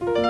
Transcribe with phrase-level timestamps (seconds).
[0.00, 0.27] Bye.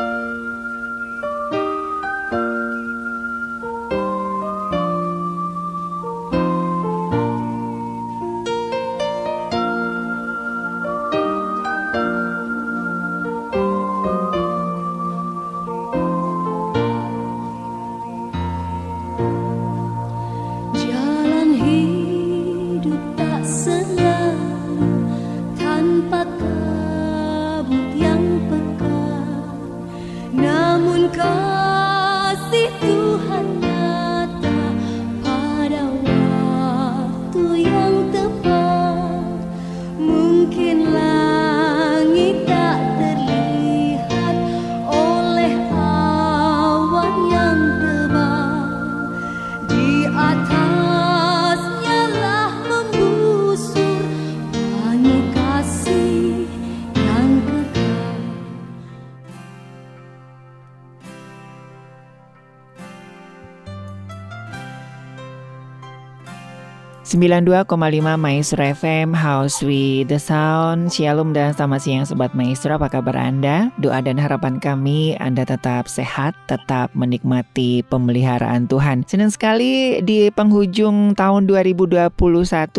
[67.18, 67.66] 92,5
[68.14, 70.94] Maestro FM House with the Sound.
[70.94, 72.78] Shalom dan selamat siang Sobat Maestro.
[72.78, 73.74] Apa kabar Anda?
[73.82, 79.02] Doa dan harapan kami Anda tetap sehat Tetap menikmati pemeliharaan Tuhan.
[79.10, 82.06] Senang sekali di penghujung tahun 2021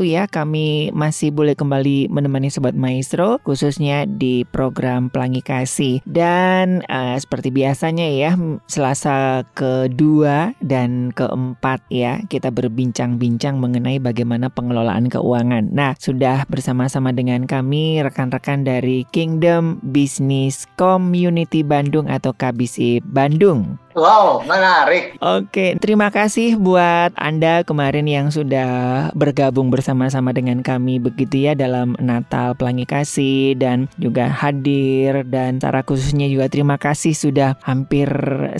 [0.08, 6.00] ya Kami masih boleh kembali menemani Sobat Maestro Khususnya di program Pelangi Kasih.
[6.08, 8.40] Dan uh, seperti biasanya ya
[8.72, 15.74] Selasa kedua dan keempat ya Kita berbincang-bincang mengenai bagaimana bagaimana pengelolaan keuangan.
[15.74, 23.82] Nah, sudah bersama-sama dengan kami rekan-rekan dari Kingdom Business Community Bandung atau KBC Bandung.
[23.98, 25.18] Wow, menarik.
[25.18, 31.98] Oke, terima kasih buat Anda kemarin yang sudah bergabung bersama-sama dengan kami begitu ya dalam
[31.98, 38.10] Natal Pelangi Kasih dan juga hadir dan secara khususnya juga terima kasih sudah hampir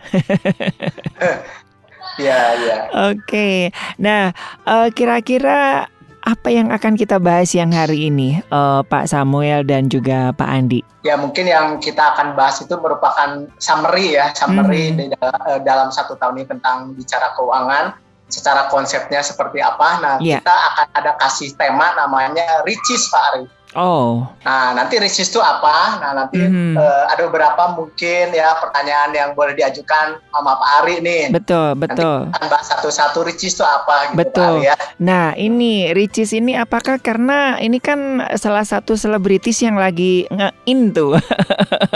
[2.18, 2.78] Iya, iya.
[3.14, 3.70] Oke.
[4.02, 4.34] Nah,
[4.66, 5.86] uh, kira-kira
[6.26, 10.82] apa yang akan kita bahas yang hari ini, uh, Pak Samuel dan juga Pak Andi?
[11.06, 15.14] Ya mungkin yang kita akan bahas itu merupakan summary ya, summary hmm.
[15.14, 17.94] Eh, dalam satu tahun ini tentang bicara keuangan
[18.28, 19.88] secara konsepnya seperti apa.
[20.00, 20.40] Nah, yeah.
[20.40, 23.44] kita akan ada kasih tema namanya Ricis Pak Ari.
[23.76, 24.24] Oh.
[24.48, 26.00] Nah, nanti ricis itu apa?
[26.00, 26.72] Nah, nanti mm -hmm.
[26.80, 31.24] uh, ada beberapa mungkin ya pertanyaan yang boleh diajukan sama Pak Ari nih.
[31.28, 32.32] Betul, betul.
[32.32, 34.40] Nanti bahas satu-satu ricis itu apa gitu Betul.
[34.40, 34.76] Pak Ari ya.
[35.04, 41.20] Nah, ini ricis ini apakah karena ini kan salah satu selebritis yang lagi nge-in tuh.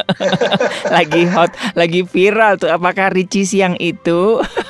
[0.97, 2.69] lagi hot, lagi viral tuh.
[2.69, 4.39] Apakah ricis yang itu?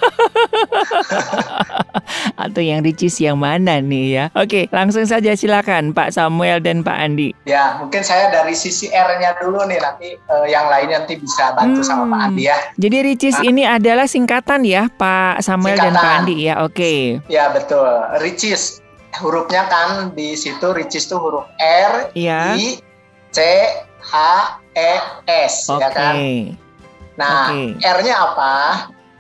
[2.42, 4.24] Atau yang ricis yang mana nih ya?
[4.36, 7.32] Oke, langsung saja silakan Pak Samuel dan Pak Andi.
[7.48, 11.80] Ya, mungkin saya dari sisi R-nya dulu nih nanti uh, yang lainnya nanti bisa bantu
[11.82, 11.88] hmm.
[11.88, 12.56] sama Pak Andi ya.
[12.78, 13.48] Jadi ricis nah.
[13.48, 15.94] ini adalah singkatan ya Pak Samuel singkatan.
[15.94, 16.54] dan Pak Andi ya.
[16.62, 16.74] Oke.
[16.74, 17.00] Okay.
[17.32, 17.88] Ya, betul.
[18.20, 18.82] Ricis
[19.20, 22.56] hurufnya kan di situ ricis itu huruf R, ya.
[22.56, 22.80] I,
[23.28, 23.38] C,
[24.00, 24.14] H,
[24.72, 24.92] E,
[25.28, 25.82] S okay.
[25.84, 26.14] ya kan.
[27.20, 27.76] Nah, okay.
[27.76, 28.54] R-nya apa?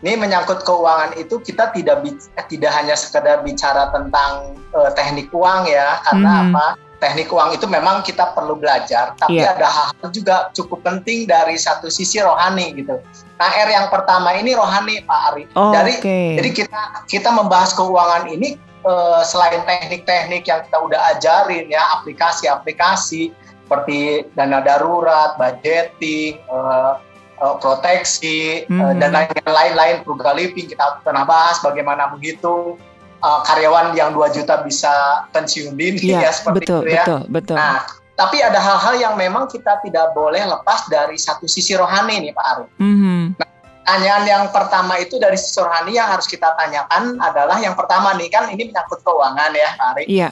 [0.02, 5.70] Ini menyangkut keuangan itu kita tidak eh, tidak hanya sekedar bicara tentang uh, teknik uang
[5.70, 6.46] ya, karena hmm.
[6.50, 6.66] apa?
[6.98, 9.54] Teknik uang itu memang kita perlu belajar, tapi yeah.
[9.54, 12.98] ada hal-hal juga cukup penting dari satu sisi rohani gitu.
[13.38, 15.44] Nah, R yang pertama ini rohani Pak Ari.
[15.54, 16.38] Oh, dari okay.
[16.38, 23.34] jadi kita kita membahas keuangan ini uh, selain teknik-teknik yang kita udah ajarin ya, aplikasi-aplikasi
[23.66, 27.02] seperti dana darurat, budgeting, uh,
[27.42, 28.80] uh, proteksi mm-hmm.
[28.80, 29.10] uh, dan
[29.42, 32.78] lain-lain frugal living kita pernah bahas bagaimana begitu
[33.18, 37.04] uh, karyawan yang 2 juta bisa pensiun dini ya, ya seperti betul, itu ya.
[37.04, 37.56] Betul, betul.
[37.58, 37.82] Nah,
[38.14, 42.46] tapi ada hal-hal yang memang kita tidak boleh lepas dari satu sisi rohani nih Pak
[42.46, 42.66] Ari.
[42.78, 43.20] Mm-hmm.
[43.42, 43.48] Nah,
[43.82, 48.30] pertanyaan yang pertama itu dari sisi rohani yang harus kita tanyakan adalah yang pertama nih
[48.30, 50.04] kan ini menyangkut keuangan ya Pak Ari.
[50.06, 50.30] Iya.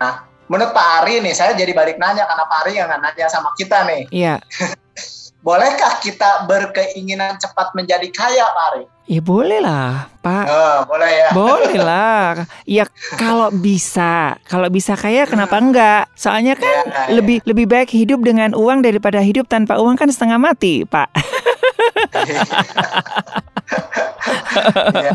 [0.00, 3.52] Nah, menurut Pak Ari nih saya jadi balik nanya karena Pak Ari yang nanya sama
[3.58, 4.08] kita nih.
[4.08, 4.40] Iya.
[5.46, 8.82] Bolehkah kita berkeinginan cepat menjadi kaya, Pak Ari?
[9.06, 10.46] Ya boleh lah, Pak.
[10.50, 11.30] Oh, boleh ya.
[11.30, 12.42] Boleh lah.
[12.66, 12.82] Ya
[13.14, 16.10] kalau bisa, kalau bisa kaya kenapa enggak?
[16.18, 17.14] Soalnya kan ya, ya.
[17.14, 21.14] lebih lebih baik hidup dengan uang daripada hidup tanpa uang kan setengah mati, Pak.
[24.98, 25.14] ya,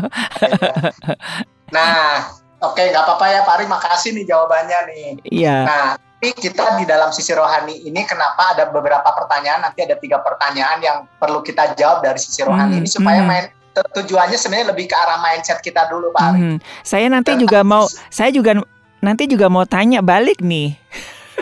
[1.76, 2.32] Nah,
[2.64, 5.08] oke nggak apa-apa ya Pak Ari, makasih nih jawabannya nih.
[5.28, 5.56] Iya.
[5.68, 10.22] Nah, tapi kita di dalam sisi rohani ini kenapa ada beberapa pertanyaan nanti ada tiga
[10.22, 13.26] pertanyaan yang perlu kita jawab dari sisi rohani hmm, ini supaya hmm.
[13.26, 16.56] main tujuannya sebenarnya lebih ke arah mindset kita dulu Pak Hmm.
[16.86, 18.54] Saya nanti Dan juga mau saya juga
[19.02, 20.78] nanti juga mau tanya balik nih.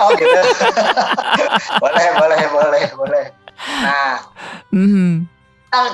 [0.01, 0.41] Oh gitu.
[1.85, 3.25] boleh boleh boleh boleh.
[3.85, 4.17] Nah.
[4.73, 5.29] Hmm.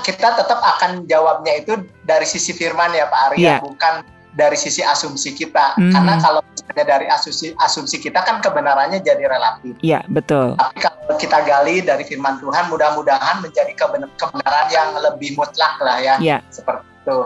[0.07, 1.75] Kita tetap akan jawabnya itu
[2.07, 3.59] dari sisi firman ya Pak Arya, yeah.
[3.59, 4.07] bukan
[4.37, 5.75] dari sisi asumsi kita.
[5.81, 5.91] Hmm.
[5.91, 6.45] Karena kalau
[6.77, 9.81] dari asumsi asumsi kita kan kebenarannya jadi relatif.
[9.81, 10.61] Iya, betul.
[10.61, 13.73] Tapi kalau kita gali dari firman Tuhan mudah-mudahan menjadi
[14.21, 16.15] kebenaran yang lebih mutlak lah ya.
[16.21, 16.39] Iya.
[16.53, 17.17] Seperti itu.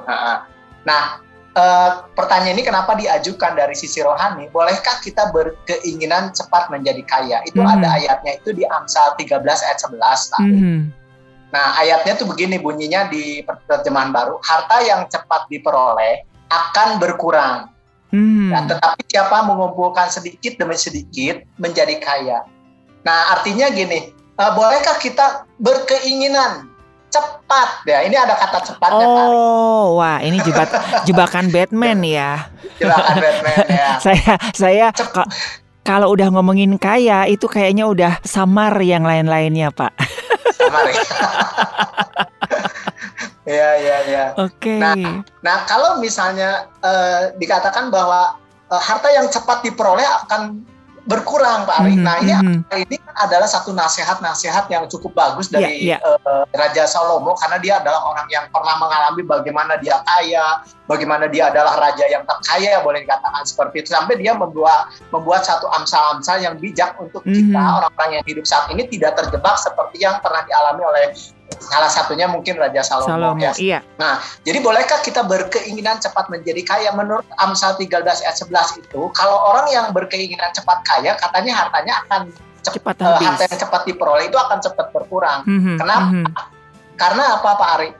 [0.86, 1.18] Nah,
[1.58, 4.46] eh, pertanyaan ini kenapa diajukan dari sisi rohani?
[4.54, 7.42] Bolehkah kita berkeinginan cepat menjadi kaya?
[7.42, 7.74] Itu hmm.
[7.74, 10.54] ada ayatnya itu di Amsal 13 ayat 11 tadi.
[10.62, 10.80] Hmm.
[11.50, 17.70] Nah, ayatnya tuh begini bunyinya di terjemahan baru, harta yang cepat diperoleh akan berkurang.
[18.10, 18.50] Hmm.
[18.50, 22.42] Ya, tetapi siapa mengumpulkan sedikit demi sedikit menjadi kaya.
[23.06, 26.66] Nah, artinya gini, uh, bolehkah kita berkeinginan
[27.10, 27.86] cepat?
[27.86, 29.06] Ya, ini ada kata cepatnya.
[29.06, 30.74] Oh, wah, ini jebak
[31.06, 32.50] jebakan Batman ya.
[32.82, 33.88] Jebakan Batman ya.
[34.02, 34.86] saya saya
[35.86, 39.94] kalau udah ngomongin kaya itu kayaknya udah samar yang lain-lainnya, Pak.
[40.58, 41.02] Samar ya.
[43.50, 44.24] Iya iya iya.
[44.38, 44.78] Oke.
[44.78, 44.78] Okay.
[44.78, 44.94] Nah,
[45.42, 48.38] nah kalau misalnya uh, dikatakan bahwa
[48.70, 50.62] uh, harta yang cepat diperoleh akan
[51.08, 51.96] berkurang Pak Ari.
[51.96, 52.06] Mm -hmm.
[52.06, 52.84] Nah ini mm -hmm.
[52.86, 56.20] ini adalah satu nasihat-nasihat yang cukup bagus dari yeah, yeah.
[56.22, 61.48] Uh, Raja Salomo karena dia adalah orang yang pernah mengalami bagaimana dia kaya, bagaimana dia
[61.48, 66.54] adalah raja yang terkaya boleh dikatakan seperti itu sampai dia membuat membuat satu amsal-amsal yang
[66.60, 67.38] bijak untuk mm -hmm.
[67.48, 71.04] kita orang-orang yang hidup saat ini tidak terjebak seperti yang pernah dialami oleh
[71.58, 73.52] salah satunya mungkin Raja Salomo, Salomo ya.
[73.58, 73.78] Iya.
[73.98, 76.90] Nah, jadi bolehkah kita berkeinginan cepat menjadi kaya?
[76.94, 82.20] Menurut Amsal 13 ayat 11 itu, kalau orang yang berkeinginan cepat kaya, katanya hartanya akan
[82.66, 85.46] cepat, uh, harta yang cepat diperoleh itu akan cepat berkurang.
[85.46, 86.08] Mm -hmm, Kenapa?
[86.10, 86.34] Mm -hmm.
[86.98, 87.90] Karena apa Pak Ari?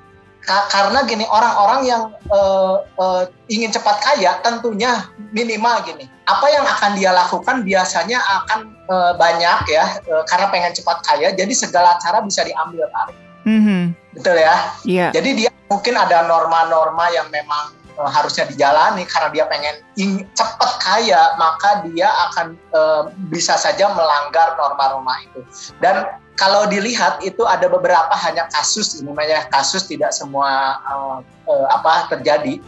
[0.41, 2.02] Ka karena gini orang-orang yang
[2.32, 5.05] uh, uh, ingin cepat kaya tentunya
[5.37, 10.73] minimal gini apa yang akan dia lakukan biasanya akan uh, banyak ya uh, karena pengen
[10.73, 13.83] cepat kaya jadi segala cara bisa diambil Ari Mm-hmm.
[14.19, 14.57] Betul ya.
[14.85, 15.11] Yeah.
[15.15, 19.75] Jadi dia mungkin ada norma-norma yang memang uh, harusnya dijalani karena dia pengen
[20.35, 25.41] cepat kaya, maka dia akan uh, bisa saja melanggar norma-norma itu.
[25.79, 26.09] Dan
[26.41, 32.09] kalau dilihat itu ada beberapa hanya kasus ini namanya kasus tidak semua uh, uh, apa
[32.17, 32.59] terjadi.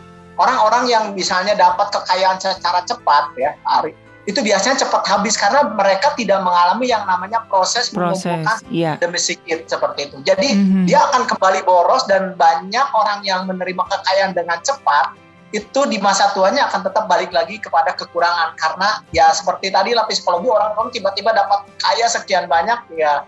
[0.40, 3.92] Orang-orang yang misalnya dapat kekayaan secara cepat ya, Ari,
[4.22, 8.94] itu biasanya cepat habis karena mereka tidak mengalami yang namanya proses, proses mengumpulkan iya.
[9.02, 10.16] demi sedikit seperti itu.
[10.22, 10.84] Jadi mm-hmm.
[10.86, 15.18] dia akan kembali boros dan banyak orang yang menerima kekayaan dengan cepat
[15.52, 20.08] itu di masa tuanya akan tetap balik lagi kepada kekurangan karena ya seperti tadi lah
[20.08, 23.26] psikologi orang-orang tiba-tiba dapat kaya sekian banyak ya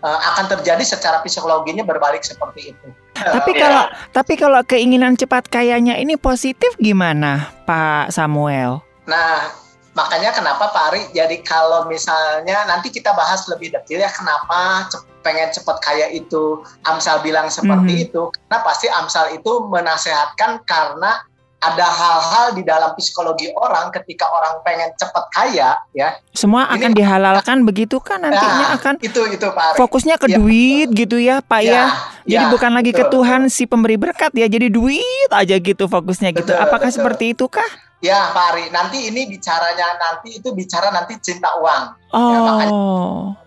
[0.00, 2.86] uh, akan terjadi secara psikologinya berbalik seperti itu.
[3.12, 3.94] Tapi uh, kalau ya.
[4.08, 8.80] tapi kalau keinginan cepat kayanya ini positif gimana Pak Samuel?
[9.04, 9.65] Nah,
[9.96, 14.92] makanya kenapa Pak Ari jadi kalau misalnya nanti kita bahas lebih detail ya kenapa
[15.24, 18.06] pengen cepat kaya itu Amsal bilang seperti mm -hmm.
[18.12, 21.24] itu karena pasti Amsal itu menasehatkan karena
[21.56, 26.98] ada hal-hal di dalam psikologi orang ketika orang pengen cepat kaya ya semua akan ini,
[27.00, 29.78] dihalalkan begitu kan nantinya nah, akan itu itu Pak Ari.
[29.80, 30.36] fokusnya ke ya.
[30.36, 31.84] duit gitu ya Pak ya, ya.
[32.28, 33.56] jadi ya, bukan lagi betul, ke Tuhan betul.
[33.56, 36.98] si pemberi berkat ya jadi duit aja gitu fokusnya gitu betul, apakah betul.
[37.00, 41.82] seperti itu kah Ya Pak Ari, nanti ini bicaranya nanti itu bicara nanti cinta uang.
[42.12, 42.28] Ya, oh.
[42.28, 42.72] Ya, makanya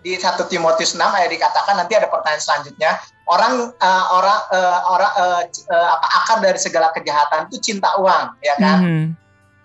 [0.01, 2.97] di satu Timotius 6 ayat dikatakan nanti ada pertanyaan selanjutnya.
[3.29, 8.41] Orang uh, orang uh, orang uh, uh, apa akar dari segala kejahatan itu cinta uang,
[8.41, 8.79] ya kan?
[8.81, 9.05] Mm.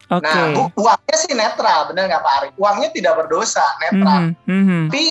[0.04, 0.52] Okay.
[0.52, 2.48] Nah, uangnya sih netral, benar nggak Pak Ari?
[2.60, 4.36] Uangnya tidak berdosa, netral.
[4.44, 4.82] Mm -hmm.
[4.92, 5.04] Tapi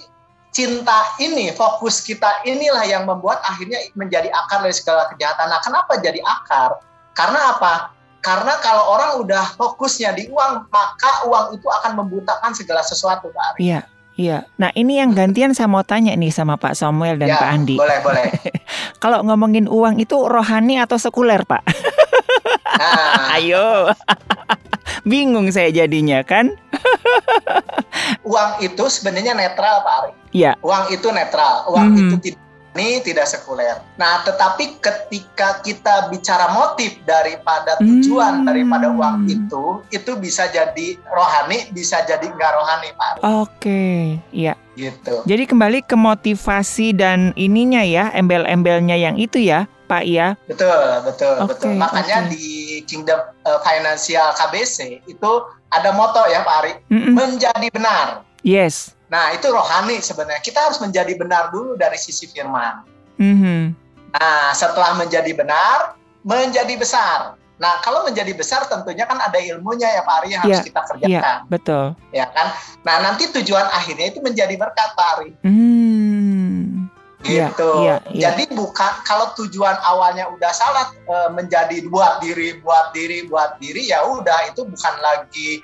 [0.54, 5.50] cinta ini, fokus kita inilah yang membuat akhirnya menjadi akar dari segala kejahatan.
[5.50, 6.78] Nah, kenapa jadi akar?
[7.18, 7.90] Karena apa?
[8.24, 13.44] Karena kalau orang udah fokusnya di uang, maka uang itu akan membutakan segala sesuatu, Pak
[13.54, 13.60] Ari.
[13.68, 13.82] Iya.
[14.14, 14.46] Iya.
[14.62, 17.76] Nah ini yang gantian saya mau tanya nih sama Pak Samuel dan ya, Pak Andi.
[17.82, 18.26] Boleh, boleh.
[19.04, 21.66] Kalau ngomongin uang itu rohani atau sekuler Pak?
[22.78, 23.34] Nah.
[23.42, 23.90] Ayo.
[25.10, 26.54] Bingung saya jadinya kan?
[28.24, 30.12] uang itu sebenarnya netral Pak Ari.
[30.32, 30.52] Iya.
[30.62, 31.68] Uang itu netral.
[31.74, 32.04] Uang mm -hmm.
[32.06, 32.42] itu tidak
[32.74, 33.78] ini tidak sekuler.
[34.02, 38.46] Nah, tetapi ketika kita bicara motif daripada tujuan hmm.
[38.50, 43.12] daripada uang itu, itu bisa jadi rohani, bisa jadi enggak rohani, Pak.
[43.22, 43.30] Oke,
[43.62, 44.00] okay.
[44.34, 44.58] iya.
[44.74, 45.22] Gitu.
[45.30, 50.34] Jadi kembali ke motivasi dan ininya ya, embel-embelnya yang itu ya, Pak ya.
[50.50, 51.72] Betul, betul, okay, betul.
[51.78, 52.32] Makanya okay.
[52.34, 52.48] di
[52.90, 55.32] Kingdom uh, Financial KBC itu
[55.70, 57.14] ada moto ya, Pak Ari, mm -mm.
[57.14, 58.26] menjadi benar.
[58.42, 58.98] Yes.
[59.14, 60.42] Nah, itu rohani sebenarnya.
[60.42, 62.82] Kita harus menjadi benar dulu dari sisi firman.
[63.22, 63.62] Mm-hmm.
[64.18, 65.94] Nah, setelah menjadi benar,
[66.26, 67.38] menjadi besar.
[67.62, 70.82] Nah, kalau menjadi besar tentunya kan ada ilmunya ya Pak Ari yang harus yeah, kita
[70.90, 71.14] kerjakan.
[71.14, 71.86] Yeah, betul.
[72.10, 72.58] Ya kan?
[72.82, 75.30] Nah, nanti tujuan akhirnya itu menjadi berkat Pak Ari.
[75.46, 76.90] Mm.
[77.24, 77.72] Gitu.
[77.86, 78.34] Yeah, yeah, yeah.
[78.34, 83.88] Jadi bukan kalau tujuan awalnya udah salah e, menjadi buat diri, buat diri, buat diri
[83.88, 85.64] ya udah itu bukan lagi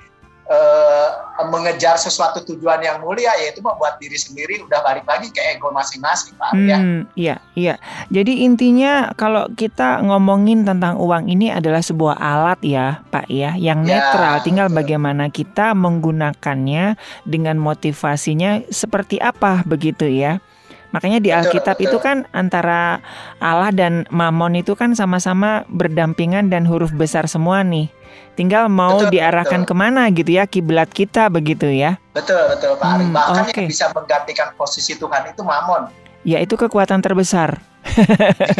[0.49, 1.07] uh,
[1.47, 6.35] mengejar sesuatu tujuan yang mulia yaitu membuat diri sendiri udah balik lagi ke ego masing-masing
[6.35, 6.57] Pak ya.
[6.57, 6.77] hmm, ya.
[7.15, 7.75] Iya, iya.
[8.11, 13.85] Jadi intinya kalau kita ngomongin tentang uang ini adalah sebuah alat ya, Pak ya, yang
[13.85, 14.35] ya, netral.
[14.43, 14.77] Tinggal betul.
[14.83, 20.41] bagaimana kita menggunakannya dengan motivasinya seperti apa begitu ya.
[20.89, 22.97] Makanya di Alkitab itu kan antara
[23.37, 27.93] Allah dan Mamon itu kan sama-sama berdampingan dan huruf besar semua nih.
[28.33, 29.69] Tinggal mau betul, diarahkan betul.
[29.69, 32.01] ke mana gitu ya kiblat kita begitu ya.
[32.15, 33.57] Betul betul Pak hmm, Bahkan okay.
[33.61, 35.91] yang bisa menggantikan posisi Tuhan itu Mamon.
[36.25, 37.61] Ya itu kekuatan terbesar.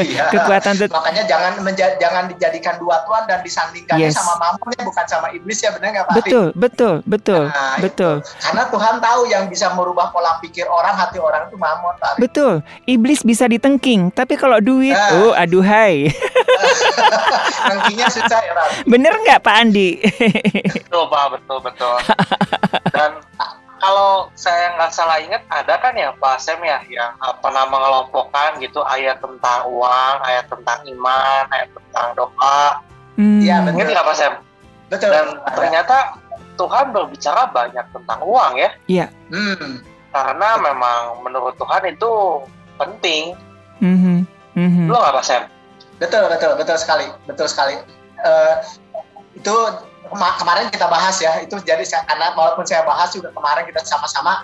[0.01, 0.25] Iya.
[0.33, 4.17] Kekuatan makanya jangan menja jangan dijadikan dua tuan dan disandingkannya yes.
[4.17, 6.15] sama mamonnya bukan sama iblis ya benar nggak Pak?
[6.19, 8.21] Betul, betul, betul, nah, betul.
[8.23, 8.41] Itu.
[8.41, 12.17] Karena Tuhan tahu yang bisa merubah pola pikir orang, hati orang itu mamon Pak.
[12.19, 12.63] Betul.
[12.87, 15.29] Iblis bisa ditengking, tapi kalau duit, nah.
[15.29, 16.09] oh aduhai.
[17.69, 18.67] Tengkingnya susah ya Pak.
[18.87, 19.99] Bener nggak Pak Andi?
[20.73, 21.95] betul Pak, betul betul.
[22.95, 23.11] Dan
[23.79, 28.83] kalau saya nggak salah ingat ada kan ya Pak Sem ya yang pernah mengelompokkan gitu
[28.83, 32.83] ayat tentang uang, ayat tentang iman, ayat tentang doa.
[33.15, 33.39] Hmm.
[33.39, 33.75] Iya hmm.
[33.75, 34.33] Ingat nggak Pak Sem?
[34.89, 35.09] Betul.
[35.11, 36.19] Dan ternyata
[36.59, 38.69] Tuhan berbicara banyak tentang uang ya.
[38.91, 39.05] Iya.
[39.31, 39.79] Hmm.
[40.11, 42.43] Karena memang menurut Tuhan itu
[42.75, 43.37] penting.
[43.79, 44.17] Mm-hmm.
[44.59, 44.85] Mm-hmm.
[44.91, 45.43] Lo nggak Pak Sem?
[45.99, 47.79] Betul betul betul sekali betul sekali.
[48.19, 48.59] Uh,
[49.35, 49.55] itu
[50.11, 54.43] kemarin kita bahas ya itu jadi saya, karena walaupun saya bahas juga kemarin kita sama-sama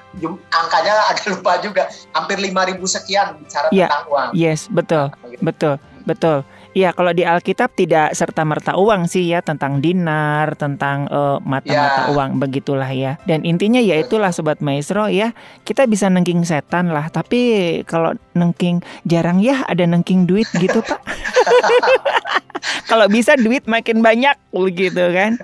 [0.54, 3.90] angkanya agak lupa juga hampir 5000 sekian bicara yeah.
[3.90, 4.30] tentang uang.
[4.38, 5.10] Yes, betul.
[5.26, 5.42] Gitu.
[5.42, 5.76] Betul.
[6.06, 6.46] Betul.
[6.76, 12.12] Iya, kalau di Alkitab tidak serta merta uang sih ya tentang dinar, tentang uh, mata-mata
[12.12, 12.12] ya.
[12.12, 13.16] uang begitulah ya.
[13.24, 15.32] Dan intinya ya itulah sobat maestro ya,
[15.64, 21.00] kita bisa nengking setan lah, tapi kalau nengking jarang ya ada nengking duit gitu, Pak.
[22.92, 25.40] kalau bisa duit makin banyak begitu kan.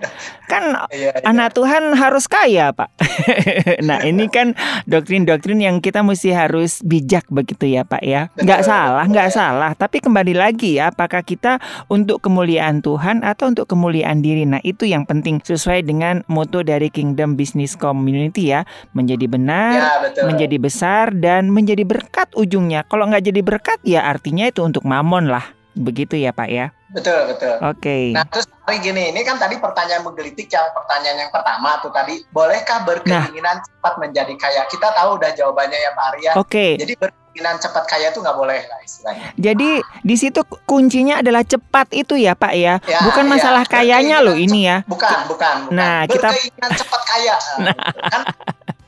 [0.51, 1.23] Kan ya, ya.
[1.23, 2.91] anak Tuhan harus kaya, Pak.
[3.87, 4.51] nah, ini kan
[4.83, 8.27] doktrin-doktrin yang kita mesti harus bijak begitu ya, Pak ya.
[8.35, 13.69] Nggak salah, nggak salah, tapi kembali lagi ya, apakah kita untuk kemuliaan Tuhan atau untuk
[13.69, 14.45] kemuliaan diri.
[14.45, 19.93] Nah, itu yang penting sesuai dengan moto dari Kingdom Business Community ya, menjadi benar, ya,
[20.03, 20.23] betul.
[20.27, 22.83] menjadi besar dan menjadi berkat ujungnya.
[22.85, 25.45] Kalau nggak jadi berkat ya artinya itu untuk mamon lah.
[25.71, 26.75] Begitu ya, Pak ya.
[26.91, 27.55] Betul, betul.
[27.63, 27.79] Oke.
[27.79, 28.03] Okay.
[28.11, 32.19] Nah, terus hari gini, ini kan tadi pertanyaan menggelitik yang pertanyaan yang pertama tuh tadi,
[32.35, 33.63] bolehkah berkeinginan nah.
[33.63, 34.67] cepat menjadi kaya?
[34.67, 36.31] Kita tahu udah jawabannya ya Pak Arya.
[36.35, 36.51] Oke.
[36.51, 36.71] Okay.
[36.75, 36.93] Jadi
[37.31, 39.31] keinginan cepat kaya itu nggak boleh lah istilahnya.
[39.39, 43.31] Jadi di situ kuncinya adalah cepat itu ya Pak ya, ya bukan ya.
[43.31, 44.83] masalah kayanya loh ini ya.
[44.83, 45.71] Bukan, bukan.
[45.71, 45.75] bukan.
[45.75, 47.35] Nah kita keinginan cepat kaya.
[47.61, 47.75] Nah.
[48.11, 48.23] Kan?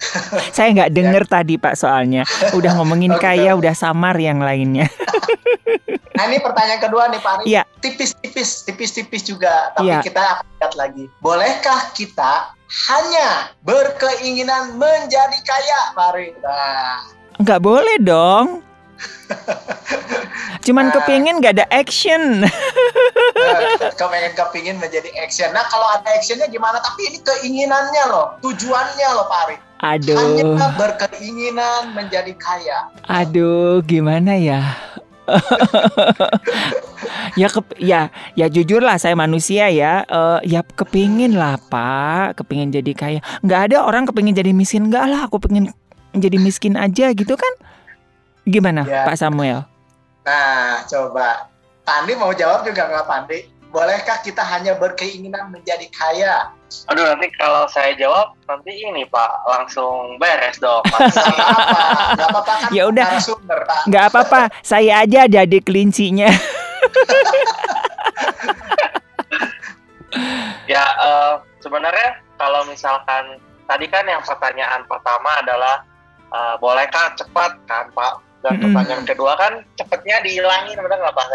[0.55, 1.31] Saya nggak denger ya.
[1.39, 4.91] tadi Pak soalnya, udah ngomongin oh, kaya, udah samar yang lainnya.
[6.13, 7.47] nah ini pertanyaan kedua nih Pak.
[7.47, 7.63] Iya.
[7.79, 10.03] Tipis-tipis, tipis-tipis juga, tapi ya.
[10.03, 11.05] kita akan lihat lagi.
[11.23, 12.51] Bolehkah kita
[12.91, 16.11] hanya berkeinginan menjadi kaya, Pak
[16.43, 16.99] Nah,
[17.43, 18.63] Nggak boleh dong.
[20.63, 22.39] Cuman nah, kepingin gak ada action.
[22.39, 25.51] nah, kepengen kepingin menjadi action.
[25.51, 26.79] Nah kalau ada actionnya gimana?
[26.79, 29.55] Tapi ini keinginannya loh, tujuannya loh Pak Ari.
[29.83, 30.15] Aduh.
[30.15, 32.87] Hanya berkeinginan menjadi kaya.
[33.11, 34.79] Aduh, gimana ya?
[37.39, 42.75] ya ke ya ya jujur lah saya manusia ya uh, ya kepingin lah pak kepingin
[42.75, 45.71] jadi kaya nggak ada orang kepingin jadi miskin nggak lah aku pengen
[46.15, 47.53] jadi miskin aja gitu kan?
[48.45, 49.05] Gimana ya.
[49.07, 49.65] Pak Samuel?
[50.23, 51.49] Nah, coba.
[51.83, 53.53] Pandi mau jawab juga nggak Pandi?
[53.73, 56.53] bolehkah kita hanya berkeinginan menjadi kaya?
[56.93, 60.85] Aduh nanti kalau saya jawab nanti ini Pak langsung beres dong.
[62.17, 63.17] Gak apa-apa kan ya udah.
[63.89, 66.29] Gak apa-apa, saya aja jadi kelincinya.
[70.69, 75.81] ya uh, sebenarnya kalau misalkan tadi kan yang pertanyaan pertama adalah
[76.33, 78.13] uh, bolehkah cepat kan Pak?
[78.43, 79.11] Dan pertanyaan mm -hmm.
[79.15, 81.27] kedua kan cepatnya dihilangin benar nggak Pak?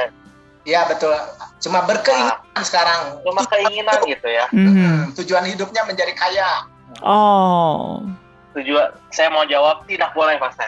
[0.69, 1.17] Iya betul.
[1.65, 3.01] Cuma berkeinginan nah, sekarang.
[3.25, 4.45] Cuma keinginan gitu ya.
[4.53, 5.09] Hmm.
[5.17, 6.69] Tujuan hidupnya menjadi kaya.
[7.01, 8.05] Oh.
[8.53, 10.61] Tujuan saya mau jawab tidak boleh Mas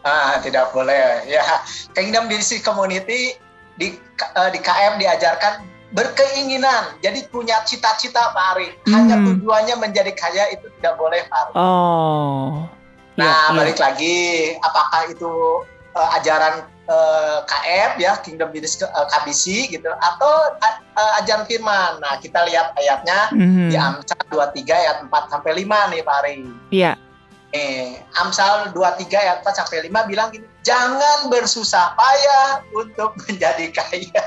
[0.00, 1.28] Ah, tidak boleh.
[1.28, 1.44] Ya,
[1.92, 3.36] Kingdom Business Community
[3.76, 4.00] di
[4.38, 6.96] uh, di KM diajarkan berkeinginan.
[7.04, 8.68] Jadi punya cita-cita Pak Ari.
[8.88, 9.26] Hanya hmm.
[9.34, 11.52] tujuannya menjadi kaya itu tidak boleh Pak Ari.
[11.58, 12.64] Oh.
[13.18, 13.90] Nah, ya, balik ya.
[13.90, 14.18] lagi
[14.62, 15.64] apakah itu
[15.94, 21.46] uh, ajaran uh, eh, KF ya Kingdom Business uh, eh, KBC gitu atau uh, ajaran
[21.46, 22.02] firman.
[22.02, 23.68] Nah, kita lihat ayatnya mm-hmm.
[23.70, 26.34] di Amsal 23 ayat 4 sampai 5 nih Pak Ari.
[26.74, 26.92] Iya.
[27.50, 34.22] Eh, Amsal 23 ayat 4 sampai 5 bilang gini, jangan bersusah payah untuk menjadi kaya.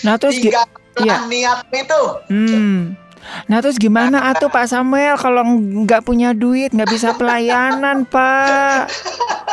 [0.00, 0.64] Nah, terus Tiga
[1.04, 1.22] iya.
[1.28, 2.02] niat itu.
[2.32, 2.96] Hmm.
[3.46, 5.42] Nah terus gimana atuh Pak Samuel kalau
[5.86, 8.90] nggak punya duit nggak bisa pelayanan Pak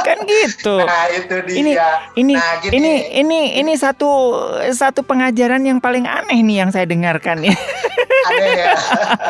[0.07, 0.77] kan gitu.
[0.81, 1.55] Nah itu dia.
[1.57, 1.71] Ini
[2.15, 4.09] ini nah, ini ini ini satu
[4.71, 7.55] satu pengajaran yang paling aneh nih yang saya dengarkan ya.
[8.31, 8.65] Aneh ya.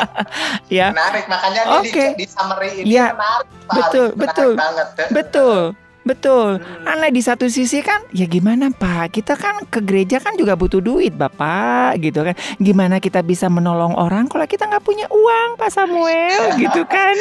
[0.82, 0.86] ya.
[0.94, 2.14] Menarik makanya okay.
[2.14, 3.16] di, di summary ini ya.
[3.16, 3.48] menarik.
[3.68, 4.86] Pak betul menarik betul banget.
[5.10, 5.58] betul.
[6.08, 6.56] Betul.
[6.56, 6.88] Hmm.
[6.88, 9.12] Aneh di satu sisi kan, ya gimana Pak?
[9.12, 12.32] Kita kan ke gereja kan juga butuh duit Bapak, gitu kan.
[12.56, 17.12] Gimana kita bisa menolong orang kalau kita nggak punya uang Pak Samuel, gitu kan?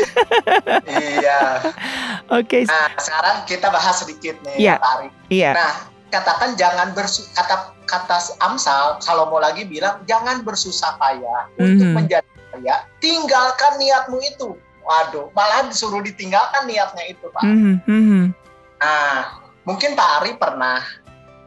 [0.87, 1.59] iya.
[2.39, 2.63] Oke.
[2.63, 2.71] Okay.
[2.71, 4.75] Nah, sekarang kita bahas sedikit nih, ya.
[4.79, 5.07] Pak Ari.
[5.27, 5.51] Iya.
[5.51, 5.73] Nah,
[6.07, 11.67] katakan jangan bersu kata kata Amsal Salomo lagi bilang jangan bersusah payah mm -hmm.
[11.75, 14.55] untuk menjadi kaya, tinggalkan niatmu itu.
[14.87, 17.43] Waduh, malah disuruh ditinggalkan niatnya itu, Pak.
[17.43, 18.46] Mm -hmm.
[18.77, 20.79] Nah, mungkin Pak Ari pernah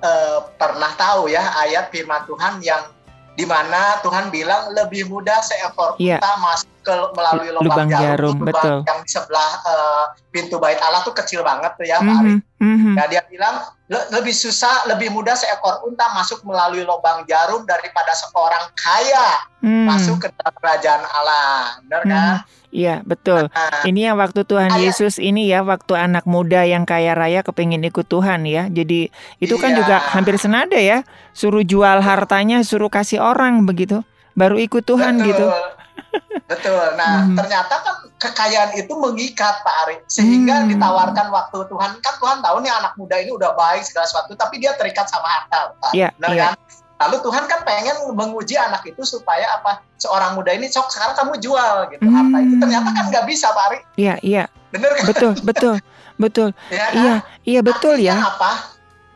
[0.03, 2.91] uh, pernah tahu ya ayat firman Tuhan yang
[3.39, 6.21] di mana Tuhan bilang lebih mudah seekor yeah.
[6.21, 8.77] masuk ke melalui lubang, lubang jarum, jarum lubang betul.
[8.89, 12.23] yang di sebelah uh, pintu bait Allah tuh kecil banget tuh ya mm -hmm, Pak
[12.25, 12.35] Ari.
[12.61, 12.95] Mm -hmm.
[12.97, 13.57] Nah dia bilang
[13.91, 19.27] Le lebih susah, lebih mudah seekor unta masuk melalui lubang jarum daripada seorang kaya
[19.67, 19.83] mm.
[19.91, 22.11] masuk ke dalam kerajaan Allah, benar mm.
[22.15, 22.35] kan?
[22.71, 23.51] Iya betul.
[23.51, 24.95] Nah, ini yang waktu Tuhan ayah.
[24.95, 28.71] Yesus ini ya waktu anak muda yang kaya raya kepingin ikut Tuhan ya.
[28.71, 29.11] Jadi
[29.43, 29.83] itu kan iya.
[29.83, 31.03] kan juga hampir senada ya.
[31.35, 34.07] Suruh jual hartanya, suruh kasih orang begitu.
[34.39, 35.35] Baru ikut Tuhan betul.
[35.35, 35.47] gitu.
[36.51, 36.87] Betul.
[36.99, 37.37] Nah hmm.
[37.39, 40.75] ternyata kan kekayaan itu mengikat Pak Ari sehingga hmm.
[40.75, 44.59] ditawarkan waktu Tuhan kan Tuhan tahu nih anak muda ini udah baik segala sesuatu tapi
[44.59, 45.79] dia terikat sama harta.
[45.79, 45.93] Pak.
[45.95, 46.11] Iya.
[46.19, 46.51] Yeah, yeah.
[46.53, 46.59] kan?
[47.01, 49.81] Lalu Tuhan kan pengen menguji anak itu supaya apa?
[49.97, 52.13] Seorang muda ini sok sekarang kamu jual gitu hmm.
[52.13, 52.55] harta itu.
[52.61, 53.79] Ternyata kan nggak bisa, Pak Ari.
[53.97, 54.45] Iya, iya.
[54.69, 55.05] Bener kan?
[55.09, 55.75] Betul, betul,
[56.21, 56.49] betul.
[56.75, 56.99] ya, kan?
[56.99, 57.15] Iya,
[57.49, 58.31] iya betul Artinya ya.
[58.37, 58.53] apa?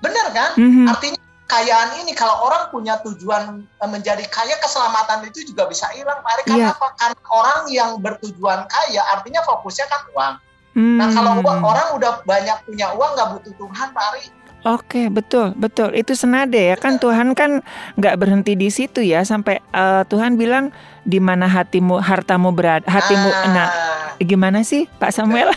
[0.04, 0.50] Bener kan?
[0.60, 0.86] Mm-hmm.
[0.92, 6.18] Artinya kekayaan ini kalau orang punya tujuan eh, menjadi kaya keselamatan itu juga bisa hilang
[6.24, 6.42] Pak Ari.
[6.48, 6.76] Karena yeah.
[6.76, 6.88] apa?
[6.96, 10.34] Karena orang yang bertujuan kaya artinya fokusnya kan uang.
[10.74, 10.98] Hmm.
[10.98, 11.62] Nah kalau hmm.
[11.62, 14.24] orang udah banyak punya uang nggak butuh Tuhan Pak Ari
[14.64, 15.92] Oke, betul, betul.
[15.92, 17.60] Itu senada ya kan Tuhan kan
[18.00, 20.72] nggak berhenti di situ ya sampai uh, Tuhan bilang
[21.04, 23.68] di mana hatimu hartamu berada, hatimu ah, nah
[24.16, 25.52] gimana sih Pak Samuel?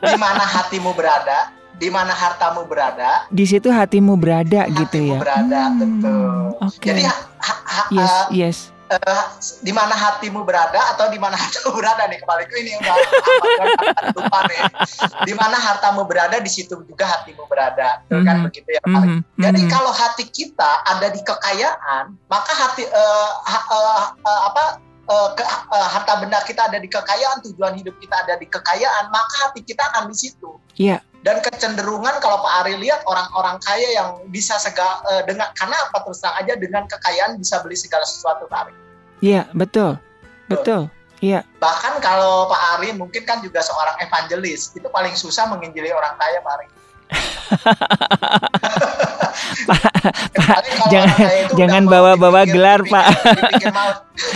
[0.00, 1.52] di mana hatimu berada,
[1.84, 5.18] di mana hartamu berada, di situ hatimu berada hatimu gitu ya.
[5.20, 6.32] berada, hmm, betul.
[6.72, 6.88] Okay.
[6.88, 8.58] Jadi ha, ha, yes, uh, yes
[8.90, 9.24] uh,
[9.64, 12.94] di mana hatimu berada atau di mana hatimu berada nih kembali ke ini udah
[14.16, 14.60] lupa nih
[15.24, 18.24] di mana hartamu berada di situ juga hatimu berada mm -hmm.
[18.26, 19.18] kan begitu ya mm -hmm.
[19.40, 19.74] jadi mm -hmm.
[19.74, 24.64] kalau hati kita ada di kekayaan maka hati uh, ha, uh, uh, apa
[25.08, 29.10] uh, ke, uh, harta benda kita ada di kekayaan tujuan hidup kita ada di kekayaan
[29.10, 33.56] maka hati kita akan di situ iya yeah dan kecenderungan kalau Pak Ari lihat orang-orang
[33.64, 37.80] kaya yang bisa segala uh, dengan karena apa terus terang aja dengan kekayaan bisa beli
[37.80, 38.74] segala sesuatu Pak Ari.
[39.24, 39.96] Iya betul,
[40.52, 40.92] betul.
[41.24, 41.40] Iya.
[41.56, 46.44] Bahkan kalau Pak Ari mungkin kan juga seorang evangelis, itu paling susah menginjili orang kaya
[46.44, 46.66] Pak Ari.
[49.64, 49.80] Pak,
[50.36, 50.58] Pak
[50.92, 51.16] jangan
[51.56, 53.06] jangan bawa-bawa gelar Pak.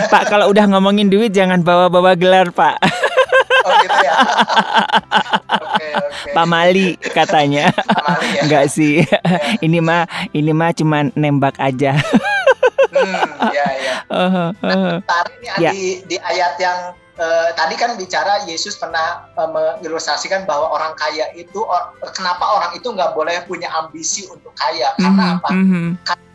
[0.08, 2.80] Pak kalau udah ngomongin duit jangan bawa-bawa gelar Pak.
[3.66, 4.14] Oh gitu ya.
[6.36, 7.70] Pak Mali katanya.
[7.74, 8.42] Pak Mali ya.
[8.46, 9.02] Enggak sih.
[9.02, 9.18] Ya.
[9.64, 11.96] ini mah ini mah cuman nembak aja.
[12.92, 13.94] hmm, ya ya.
[14.08, 15.70] Uh, uh, nah, tadi ini ya.
[15.72, 16.78] di di ayat yang
[17.20, 22.72] uh, tadi kan bicara Yesus pernah uh, mengilustrasikan bahwa orang kaya itu or, kenapa orang
[22.78, 25.38] itu nggak boleh punya ambisi untuk kaya karena mm -hmm.
[25.42, 25.48] apa?
[25.52, 25.86] Mm -hmm.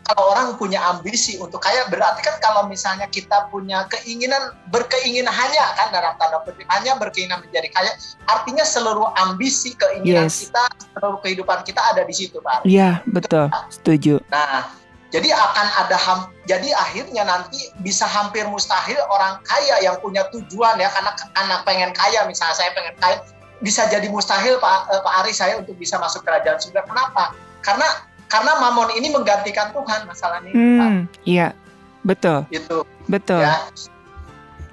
[0.04, 5.64] Kalau orang punya ambisi untuk kaya berarti kan kalau misalnya kita punya keinginan berkeinginan hanya
[5.80, 7.92] kan dalam tanda petik hanya berkeinginan menjadi kaya
[8.28, 10.48] artinya seluruh ambisi keinginan yes.
[10.48, 10.62] kita
[10.92, 12.68] seluruh kehidupan kita ada di situ Pak.
[12.68, 14.20] Iya betul setuju.
[14.28, 14.68] Nah
[15.14, 20.74] jadi akan ada ham, jadi akhirnya nanti bisa hampir mustahil orang kaya yang punya tujuan
[20.74, 23.22] ya karena anak pengen kaya misalnya saya pengen kaya
[23.62, 26.82] bisa jadi mustahil Pak uh, Pak Ari saya untuk bisa masuk kerajaan surga.
[26.82, 27.30] Kenapa?
[27.62, 27.86] Karena
[28.34, 30.50] karena mamon ini menggantikan Tuhan masalahnya.
[30.50, 31.54] Hmm, iya,
[32.02, 32.42] betul.
[32.50, 32.82] Itu.
[33.06, 33.46] Betul.
[33.46, 33.62] Ya.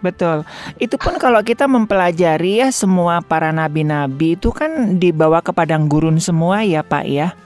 [0.01, 0.49] Betul.
[0.81, 6.17] Itu pun kalau kita mempelajari ya semua para nabi-nabi itu kan dibawa ke padang gurun
[6.17, 7.37] semua ya Pak ya.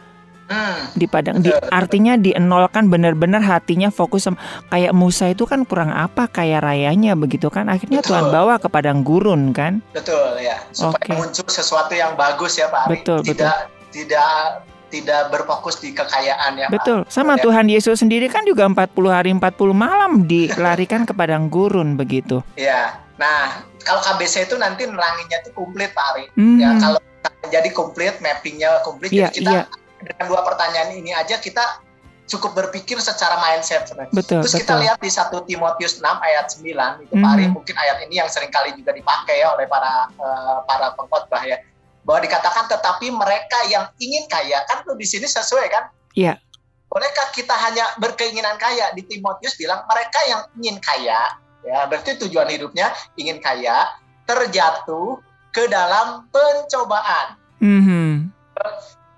[0.48, 0.94] Hmm.
[0.96, 4.40] Di padang di artinya dienolkan benar-benar hatinya fokus sama
[4.72, 8.16] kayak Musa itu kan kurang apa kayak rayanya begitu kan akhirnya betul.
[8.16, 11.18] Tuhan bawa ke padang gurun kan betul ya supaya okay.
[11.18, 13.90] muncul sesuatu yang bagus ya Pak Ari betul tidak betul.
[13.90, 17.12] tidak tidak berfokus di kekayaan ya betul Pak.
[17.12, 17.44] sama ya.
[17.44, 19.44] Tuhan Yesus sendiri kan juga 40 hari 40
[19.76, 25.92] malam dilarikan ke padang gurun begitu ya nah kalau KBC itu nanti neranginnya itu komplit
[25.92, 26.58] Pak Ari hmm.
[26.64, 27.00] ya kalau
[27.52, 29.64] jadi komplit mappingnya komplit ya, jadi kita ya
[30.06, 31.82] dengan dua pertanyaan ini aja kita
[32.26, 34.62] cukup berpikir secara mindset Betul, Terus betul.
[34.66, 37.22] kita lihat di 1 Timotius 6 ayat 9 itu mm.
[37.22, 40.94] Pak Ari mungkin ayat ini yang sering kali juga dipakai ya oleh para uh, para
[40.98, 41.62] pengkhotbah ya.
[42.06, 45.90] Bahwa dikatakan tetapi mereka yang ingin kaya kan tuh di sini sesuai kan?
[46.14, 46.38] Iya.
[46.38, 46.38] Yeah.
[46.86, 48.94] Bolehkah kita hanya berkeinginan kaya?
[48.94, 53.90] Di Timotius bilang mereka yang ingin kaya ya berarti tujuan hidupnya ingin kaya
[54.30, 55.18] terjatuh
[55.50, 57.42] ke dalam pencobaan.
[57.58, 58.14] Mm -hmm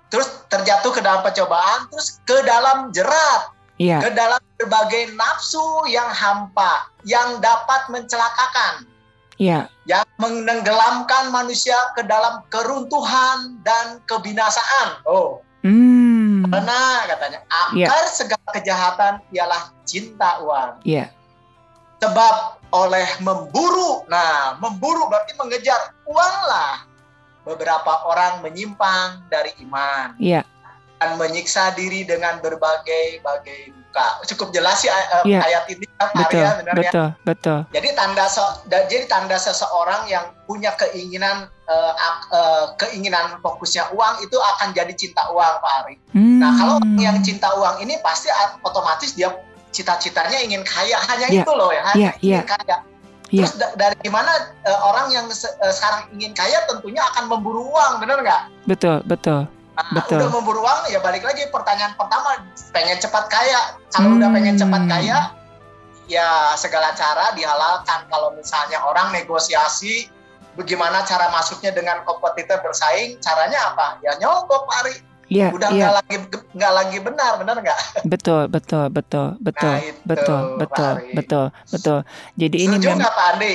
[0.08, 4.00] terus terjatuh ke dalam pencobaan, terus ke dalam jerat, yeah.
[4.00, 8.88] ke dalam berbagai nafsu yang hampa, yang dapat mencelakakan,
[9.36, 9.68] yeah.
[9.84, 15.02] yang menenggelamkan manusia ke dalam keruntuhan dan kebinasaan.
[15.06, 16.50] Oh, mm.
[16.50, 18.10] karena katanya akar yeah.
[18.10, 20.82] segala kejahatan ialah cinta uang.
[20.82, 21.14] Yeah.
[22.02, 26.86] Sebab oleh memburu, nah memburu berarti mengejar uang lah
[27.46, 30.18] beberapa orang menyimpang dari iman.
[30.18, 30.42] Iya.
[30.98, 33.22] Dan menyiksa diri dengan berbagai
[33.98, 34.26] duka.
[34.34, 35.42] Cukup jelas sih uh, ya.
[35.42, 37.26] ayat ini kan betul, Arya benar betul, ya.
[37.26, 41.92] Betul, Jadi tanda so, jadi tanda seseorang yang punya keinginan uh,
[42.32, 45.94] uh, keinginan fokusnya uang itu akan jadi cinta uang Pak Ari.
[46.14, 46.38] Hmm.
[46.40, 48.30] Nah, kalau yang cinta uang ini pasti
[48.62, 49.34] otomatis dia
[49.74, 51.44] cita-citanya ingin kaya hanya ya.
[51.44, 52.54] itu loh ya, hanya ya, ingin ya.
[52.56, 52.76] kaya.
[53.28, 53.44] Yeah.
[53.44, 57.68] Terus da dari mana uh, orang yang se uh, sekarang ingin kaya tentunya akan memburu
[57.68, 58.42] uang, benar nggak?
[58.64, 59.44] Betul, betul.
[59.78, 60.18] Nah, betul.
[60.18, 62.42] udah memburu uang ya balik lagi pertanyaan pertama
[62.74, 63.78] pengen cepat kaya.
[63.94, 64.18] Kalau hmm.
[64.18, 64.90] udah pengen cepat hmm.
[64.90, 65.18] kaya,
[66.10, 68.10] ya segala cara dihalalkan.
[68.10, 70.10] Kalau misalnya orang negosiasi
[70.58, 74.02] bagaimana cara masuknya dengan kompetitor bersaing, caranya apa?
[74.02, 74.98] Ya nyogok Ari.
[75.28, 75.98] Iya, udah nggak iya.
[76.00, 76.16] lagi
[76.56, 77.80] nggak lagi benar, benar nggak?
[78.12, 81.98] Betul, betul, betul, betul, nah, itu, betul, betul, betul, betul.
[82.40, 83.52] Jadi setuju ini nggak Pak Andi?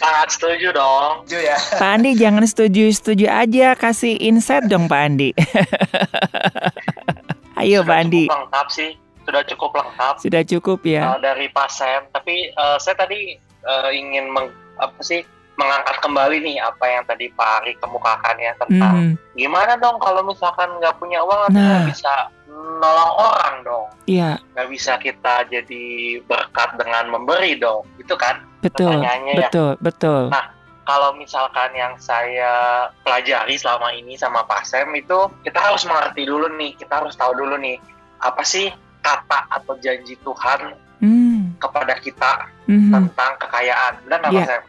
[0.00, 1.28] Sangat setuju dong.
[1.28, 1.58] Setuju ya.
[1.76, 5.30] Pak Andi jangan setuju setuju aja, kasih insight dong Pak Andi.
[7.60, 8.24] Ayo sudah Pak Andi.
[8.24, 8.90] Cukup lengkap sih,
[9.28, 10.14] sudah cukup lengkap.
[10.24, 11.02] Sudah cukup ya.
[11.12, 13.36] Uh, dari Pak Sam, tapi uh, saya tadi
[13.68, 14.48] uh, ingin meng,
[14.80, 15.20] apa sih
[15.56, 19.12] mengangkat kembali nih apa yang tadi Pak Ari kemukakan ya tentang mm.
[19.36, 21.56] gimana dong kalau misalkan nggak punya uang nah.
[21.56, 22.12] nggak bisa
[22.56, 23.88] nolong orang dong.
[24.08, 24.40] Iya.
[24.56, 25.84] Nggak bisa kita jadi
[26.24, 27.84] berkat dengan memberi dong.
[28.00, 29.76] Itu kan betul, betul, ya.
[29.80, 30.44] Betul, Nah,
[30.86, 36.46] kalau misalkan yang saya pelajari selama ini sama Pak Sam itu kita harus mengerti dulu
[36.56, 37.76] nih, kita harus tahu dulu nih
[38.22, 40.60] apa sih kata atau janji Tuhan
[41.02, 41.60] mm.
[41.60, 42.32] kepada kita
[42.70, 42.92] mm-hmm.
[42.92, 43.92] tentang kekayaan.
[44.06, 44.46] Benar nggak yeah.
[44.46, 44.62] Pak Sam?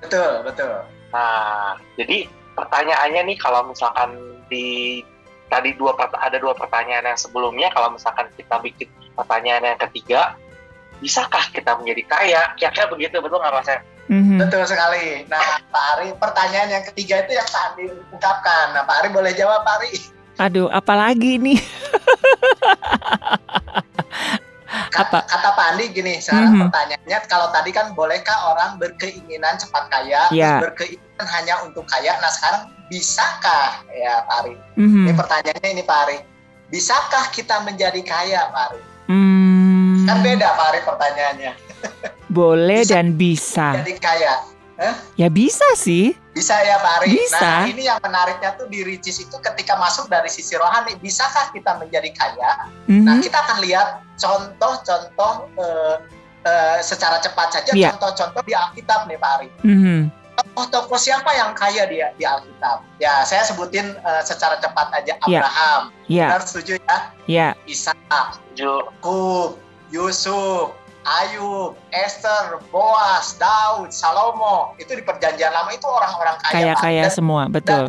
[0.00, 0.74] Betul, betul.
[1.12, 4.16] Nah, jadi pertanyaannya nih kalau misalkan
[4.50, 5.00] di
[5.50, 8.86] tadi dua ada dua pertanyaan yang sebelumnya kalau misalkan kita bikin
[9.18, 10.38] pertanyaan yang ketiga
[11.02, 12.42] bisakah kita menjadi kaya?
[12.54, 13.70] Kira-kira begitu betul nggak mas
[14.06, 14.38] mm-hmm.
[14.38, 15.26] betul sekali.
[15.26, 17.84] Nah Pak Ari pertanyaan yang ketiga itu yang Pak Ari
[18.14, 18.66] ungkapkan.
[18.76, 19.90] Nah Pak Ari boleh jawab Pak Ari?
[20.40, 21.58] Aduh apalagi nih
[24.70, 26.62] Kata, kata Pak Andi gini, sekarang mm-hmm.
[26.70, 30.62] pertanyaannya kalau tadi kan bolehkah orang berkeinginan cepat kaya, yeah.
[30.62, 32.14] berkeinginan hanya untuk kaya.
[32.22, 34.54] Nah sekarang bisakah ya Pak Ari?
[34.78, 35.04] Mm-hmm.
[35.10, 36.18] Ini pertanyaannya ini Pak Ari.
[36.70, 38.80] Bisakah kita menjadi kaya Pak Ari?
[39.10, 40.06] Mm.
[40.06, 41.52] Kan beda Pak Ari pertanyaannya.
[42.30, 43.66] Boleh bisa dan bisa.
[43.82, 44.34] Jadi kaya.
[44.80, 44.96] Huh?
[45.20, 46.16] Ya bisa sih.
[46.32, 47.12] Bisa ya Pak Ari.
[47.12, 47.36] Bisa.
[47.36, 51.76] Nah ini yang menariknya tuh di Ricis itu ketika masuk dari sisi rohani, bisakah kita
[51.76, 52.72] menjadi kaya?
[52.88, 53.04] Mm-hmm.
[53.04, 56.00] Nah kita akan lihat contoh-contoh uh,
[56.48, 57.92] uh, secara cepat saja, yeah.
[57.92, 59.48] contoh-contoh di Alkitab nih Pak Ari.
[59.68, 60.00] Mm-hmm.
[60.40, 62.80] tokoh-tokoh siapa yang kaya dia di Alkitab?
[62.96, 65.44] Ya, saya sebutin uh, secara cepat aja ya.
[65.44, 65.82] Abraham.
[66.08, 66.26] Iya.
[66.32, 66.40] Yeah.
[66.40, 66.96] setuju ya?
[67.28, 67.48] Iya.
[67.68, 69.60] Ishak, Yakub,
[69.92, 70.72] Yusuf,
[71.04, 74.76] Ayub, Esther, Boas, Daud, Salomo.
[74.76, 76.76] Itu di perjanjian lama itu orang-orang kaya.
[76.76, 77.88] Kaya-kaya semua, betul.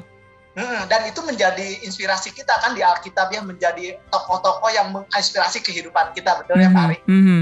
[0.56, 5.60] Dan, hmm, dan itu menjadi inspirasi kita kan di Alkitab ya menjadi tokoh-tokoh yang menginspirasi
[5.60, 6.74] kehidupan kita, betul mm -hmm.
[6.74, 6.98] ya Pak Ari?
[7.08, 7.42] Mm -hmm.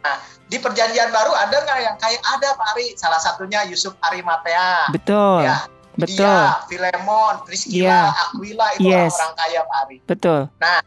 [0.00, 0.16] Nah,
[0.48, 2.86] di perjanjian baru ada nggak yang kayak ada Pak Ari?
[2.94, 4.94] Salah satunya Yusuf Arimatea.
[4.94, 5.44] Betul.
[5.44, 5.66] Ya,
[5.98, 6.22] Betul.
[6.22, 8.22] Dia, Filemon, Priscilla, yeah.
[8.30, 9.12] Aquila itu yes.
[9.18, 9.96] orang kaya Pak Ari.
[10.06, 10.40] Betul.
[10.62, 10.78] Nah,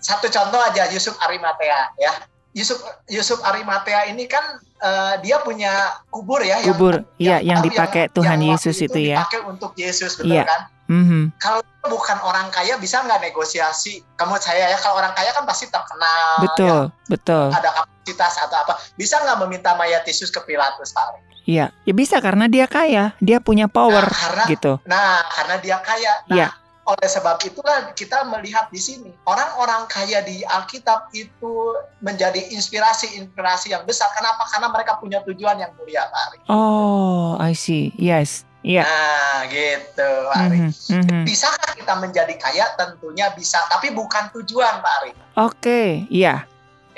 [0.00, 2.12] satu contoh aja Yusuf Arimatea ya.
[2.50, 4.42] Yusuf Yusuf Arimatea ini kan
[4.82, 8.90] uh, dia punya kubur ya kubur iya yang, yang dipakai yang, Tuhan yang Yesus itu,
[8.90, 9.22] itu ya.
[9.22, 10.46] dipakai untuk Yesus betul yeah.
[10.46, 10.62] kan?
[10.90, 11.38] Mm-hmm.
[11.38, 14.02] kalau bukan orang kaya bisa nggak negosiasi?
[14.18, 18.58] Kamu saya ya kalau orang kaya kan pasti terkenal betul ya, betul ada kapasitas atau
[18.66, 18.74] apa.
[18.98, 21.30] Bisa nggak meminta mayat Yesus ke Pilatus Pak?
[21.46, 24.72] Iya, ya bisa karena dia kaya, dia punya power nah, karena, gitu.
[24.86, 26.12] Nah, karena dia kaya.
[26.26, 26.46] Nah, ya
[26.90, 33.86] oleh sebab itulah kita melihat di sini orang-orang kaya di Alkitab itu menjadi inspirasi-inspirasi yang
[33.86, 34.10] besar.
[34.18, 34.50] Kenapa?
[34.50, 36.38] Karena mereka punya tujuan yang mulia, Pak Ari.
[36.50, 37.94] Oh, I see.
[37.94, 38.42] Yes.
[38.60, 38.82] Iya.
[38.82, 38.86] Yeah.
[38.90, 40.58] Nah, gitu, Pak Ari.
[40.58, 40.92] Mm -hmm.
[40.92, 41.22] Mm -hmm.
[41.24, 42.66] Bisakah kita menjadi kaya?
[42.74, 45.10] Tentunya bisa, tapi bukan tujuan, Pak Ari.
[45.14, 45.88] Oke, okay.
[46.10, 46.26] iya.
[46.26, 46.38] Yeah.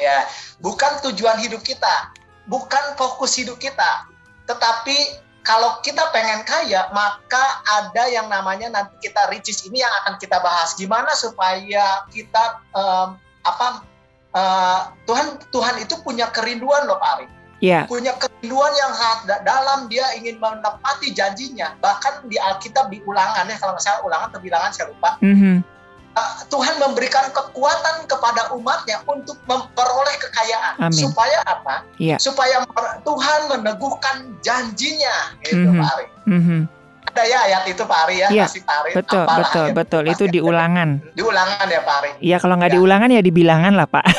[0.01, 0.19] Ya,
[0.65, 2.11] bukan tujuan hidup kita,
[2.49, 4.09] bukan fokus hidup kita,
[4.49, 10.15] tetapi kalau kita pengen kaya, maka ada yang namanya nanti kita riches ini yang akan
[10.23, 10.79] kita bahas.
[10.79, 13.83] Gimana supaya kita um, apa
[14.39, 17.27] uh, Tuhan Tuhan itu punya kerinduan loh Pak Ari.
[17.63, 17.87] Yeah.
[17.87, 18.93] Punya kerinduan yang
[19.43, 21.75] dalam dia ingin menepati janjinya.
[21.79, 25.19] Bahkan di Alkitab di ulangan ya kalau nggak salah ulangan atau bilangan saya lupa.
[25.23, 25.72] Mm -hmm
[26.53, 30.93] Tuhan memberikan kekuatan kepada umatnya untuk memperoleh kekayaan Amin.
[30.93, 31.89] supaya apa?
[31.97, 32.21] Ya.
[32.21, 32.61] Supaya
[33.01, 35.81] Tuhan meneguhkan janjinya, gitu mm -hmm.
[35.81, 36.07] Pak Ari.
[36.29, 36.61] Mm -hmm.
[37.13, 38.45] Ada ya ayat itu Pak Ari ya, ya.
[38.45, 38.93] kasih Pak Ari.
[38.93, 40.03] Betul, Apalah, betul, ya, betul.
[40.13, 41.01] Itu di ulangan.
[41.17, 42.21] Di ulangan ya Pak Ari.
[42.21, 42.77] Iya, kalau nggak ya.
[42.77, 44.05] di ulangan ya di bilangan lah Pak.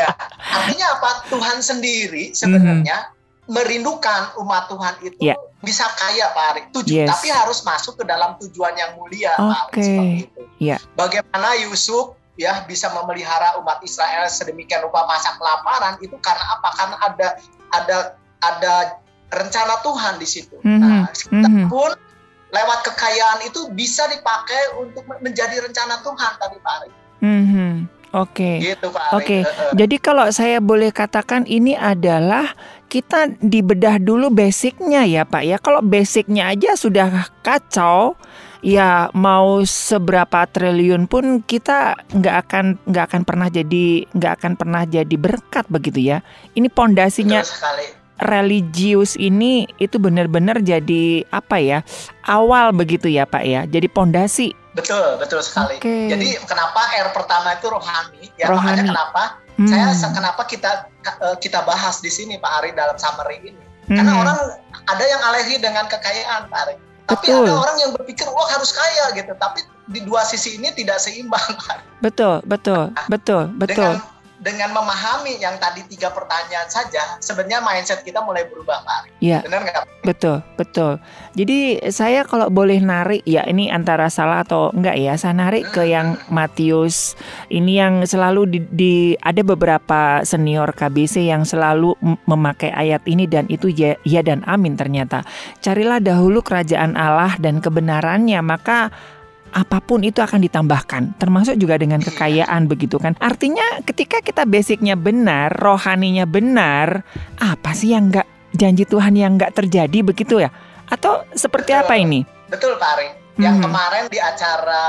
[0.00, 0.08] ya,
[0.48, 1.28] artinya apa?
[1.28, 3.16] Tuhan sendiri sebenarnya mm -hmm
[3.48, 5.36] merindukan umat Tuhan itu yeah.
[5.64, 6.62] bisa kaya Pak Ari.
[6.70, 7.08] Tujuh, yes.
[7.08, 9.48] tapi harus masuk ke dalam tujuan yang mulia okay.
[9.48, 10.42] Pak Ari seperti itu.
[10.60, 10.78] Yeah.
[10.94, 16.68] Bagaimana Yusuf ya bisa memelihara umat Israel sedemikian rupa masa kelaparan itu karena apa?
[16.76, 17.28] Karena ada
[17.72, 17.98] ada
[18.44, 18.74] ada
[19.32, 20.56] rencana Tuhan di situ.
[20.60, 20.80] Mm -hmm.
[20.84, 21.68] Nah, kita mm -hmm.
[21.72, 21.90] pun
[22.48, 26.90] lewat kekayaan itu bisa dipakai untuk menjadi rencana Tuhan tadi Pak Ari.
[27.24, 27.72] Mm -hmm.
[28.16, 28.56] Oke.
[28.56, 28.72] Okay.
[28.72, 29.24] Gitu Pak Oke.
[29.24, 29.40] Okay.
[29.76, 32.56] Jadi kalau saya boleh katakan ini adalah
[32.88, 35.56] kita dibedah dulu basicnya ya Pak ya.
[35.60, 38.16] Kalau basicnya aja sudah kacau,
[38.64, 44.82] ya mau seberapa triliun pun kita nggak akan nggak akan pernah jadi nggak akan pernah
[44.88, 46.24] jadi berkat begitu ya.
[46.56, 47.44] Ini pondasinya
[48.18, 51.86] religius ini itu benar-benar jadi apa ya
[52.26, 53.62] awal begitu ya Pak ya.
[53.68, 55.82] Jadi pondasi Betul, betul sekali.
[55.82, 56.06] Okay.
[56.06, 58.30] Jadi kenapa R pertama itu rohani?
[58.38, 58.78] Ya rohani.
[58.78, 59.22] makanya kenapa
[59.58, 59.68] hmm.
[59.68, 63.62] saya kenapa kita eh, kita bahas di sini Pak Ari dalam summary ini.
[63.88, 63.98] Hmm.
[63.98, 64.38] Karena orang
[64.86, 66.76] ada yang alergi dengan kekayaan Pak Ari.
[67.08, 67.44] Tapi betul.
[67.48, 69.32] ada orang yang berpikir wah harus kaya gitu.
[69.40, 72.04] Tapi di dua sisi ini tidak seimbang Pak.
[72.04, 73.96] Betul, betul, nah, betul, betul.
[73.98, 79.00] Dengan dengan memahami yang tadi tiga pertanyaan saja, sebenarnya mindset kita mulai berubah, Pak.
[79.18, 79.42] Iya.
[79.42, 79.84] Benar nggak?
[80.06, 81.02] Betul, betul.
[81.34, 85.90] Jadi saya kalau boleh narik, ya ini antara salah atau enggak ya, saya narik ke
[85.90, 87.18] yang Matius.
[87.50, 91.98] Ini yang selalu di, di ada beberapa senior KBC yang selalu
[92.30, 95.26] memakai ayat ini dan itu ya, ya dan amin ternyata.
[95.58, 98.94] Carilah dahulu kerajaan Allah dan kebenarannya, maka
[99.52, 103.16] apa pun itu akan ditambahkan, termasuk juga dengan kekayaan begitu kan.
[103.18, 107.02] Artinya ketika kita basicnya benar, rohaninya benar,
[107.40, 110.50] apa sih yang nggak janji Tuhan yang nggak terjadi begitu ya?
[110.88, 112.20] Atau seperti betul, apa ini?
[112.48, 113.08] Betul Pak Ari.
[113.38, 113.64] Yang hmm.
[113.70, 114.84] kemarin di acara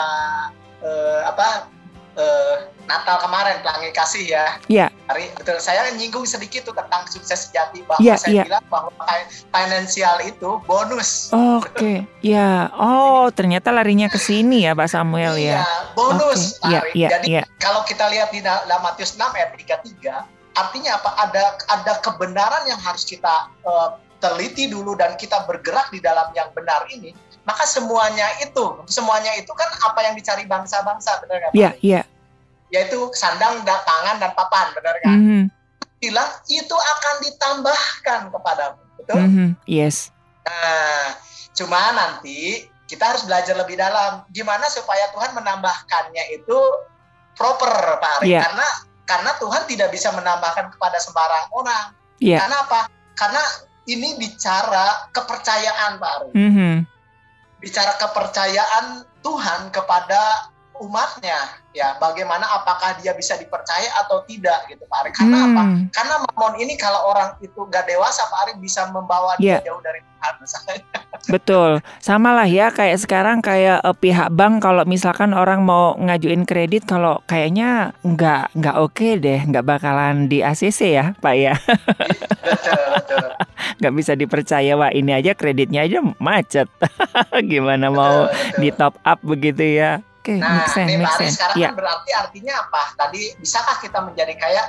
[0.81, 1.78] uh, apa
[2.17, 2.55] uh,
[2.89, 4.45] Natal kemarin pelangi kasih ya.
[4.65, 4.87] Iya.
[5.09, 8.43] Hari betul saya nyinggung sedikit tuh tentang sukses sejati bahwa ya, saya ya.
[8.49, 8.89] bilang bahwa
[9.53, 11.29] finansial itu bonus.
[11.29, 11.69] Oke.
[11.75, 11.97] Okay.
[12.25, 12.73] ya.
[12.73, 15.61] Oh, ternyata larinya ke sini ya Pak Samuel ya.
[15.61, 16.57] Iya, bonus.
[16.65, 16.73] Okay.
[16.73, 17.43] Ya, ya, Jadi ya.
[17.61, 21.09] kalau kita lihat di dalam Matius 6 ayat 33, artinya apa?
[21.29, 26.51] Ada ada kebenaran yang harus kita uh, teliti dulu dan kita bergerak di dalam yang
[26.51, 27.15] benar ini
[27.49, 31.51] maka semuanya itu semuanya itu kan apa yang dicari bangsa-bangsa benar kan?
[31.57, 32.01] Iya iya.
[32.69, 35.17] Yaitu sandang, tangan dan papan benar kan?
[35.17, 35.43] Mm -hmm.
[35.97, 39.17] Bilang itu akan ditambahkan kepadamu, betul?
[39.17, 39.49] Mm -hmm.
[39.65, 40.13] Yes.
[40.45, 41.17] Nah,
[41.57, 46.57] cuma nanti kita harus belajar lebih dalam gimana supaya Tuhan menambahkannya itu
[47.33, 48.45] proper Pak Ari yeah.
[48.45, 48.67] karena
[49.09, 51.97] karena Tuhan tidak bisa menambahkan kepada sembarang orang.
[52.21, 52.45] Yeah.
[52.45, 52.79] Karena apa?
[53.17, 53.41] Karena
[53.89, 56.29] ini bicara kepercayaan Pak Ari.
[56.37, 56.73] Mm -hmm.
[57.59, 64.99] Bicara kepercayaan Tuhan kepada umatnya ya bagaimana apakah dia bisa dipercaya atau tidak gitu Pak
[65.05, 65.11] Ari.
[65.11, 65.47] Karena hmm.
[65.51, 69.59] apa karena mamon ini kalau orang itu gak dewasa Pak Ari bisa membawa yeah.
[69.59, 70.33] dia jauh dari Tuhan.
[71.35, 71.71] Betul.
[71.99, 76.87] Sama lah ya kayak sekarang kayak uh, pihak bank kalau misalkan orang mau ngajuin kredit
[76.87, 81.53] kalau kayaknya nggak nggak oke okay deh nggak bakalan di ACC ya Pak ya.
[82.39, 83.18] Betul betul
[83.79, 86.67] nggak bisa dipercaya wah ini aja kreditnya aja macet
[87.51, 88.27] gimana mau
[88.59, 91.71] di top up begitu ya Oke, okay, nah, sense, nih Pak Ari sekarang yeah.
[91.71, 92.81] kan berarti artinya apa?
[92.99, 94.63] Tadi bisakah kita menjadi kaya?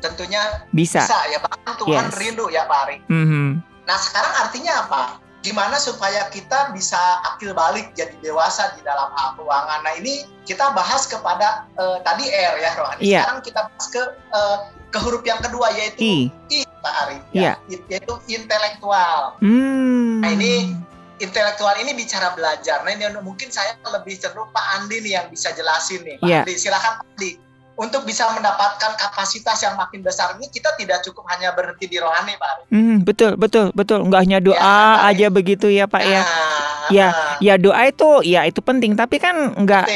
[0.00, 1.76] Tentunya bisa, bisa ya Pak.
[1.76, 2.16] Tuhan yes.
[2.16, 2.96] rindu ya Pak Ari.
[3.12, 3.48] Mm -hmm.
[3.84, 5.02] Nah sekarang artinya apa?
[5.44, 9.84] Gimana supaya kita bisa akil balik jadi dewasa di dalam hal keuangan?
[9.84, 13.02] Nah ini kita bahas kepada uh, tadi R ya Rohani.
[13.04, 13.28] Yeah.
[13.28, 14.56] Sekarang kita bahas ke uh,
[14.94, 17.18] ke huruf yang kedua yaitu I, I Pak Ari.
[17.34, 17.82] Ya, yeah.
[17.90, 19.34] yaitu intelektual.
[19.42, 20.22] Mm.
[20.22, 20.78] Nah ini
[21.18, 22.86] intelektual ini bicara belajar.
[22.86, 26.22] Nah ini mungkin saya lebih cenderung Pak Andi nih yang bisa jelasin nih.
[26.22, 26.42] Pak yeah.
[26.46, 27.30] Andi, silakan Pak Andi.
[27.74, 32.38] Untuk bisa mendapatkan kapasitas yang makin besar ini kita tidak cukup hanya berhenti di rohani
[32.38, 32.70] Pak.
[32.70, 34.06] Hmm, betul betul betul.
[34.06, 35.34] Enggak hanya doa ya, aja ya.
[35.34, 36.22] begitu ya Pak ya.
[36.22, 37.06] Nah, ya
[37.42, 39.90] ya doa itu ya itu penting tapi kan enggak.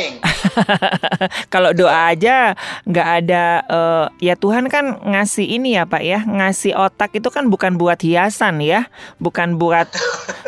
[1.55, 6.75] kalau doa aja nggak ada uh, ya Tuhan kan ngasih ini ya Pak ya ngasih
[6.75, 8.91] otak itu kan bukan buat hiasan ya
[9.23, 9.87] bukan buat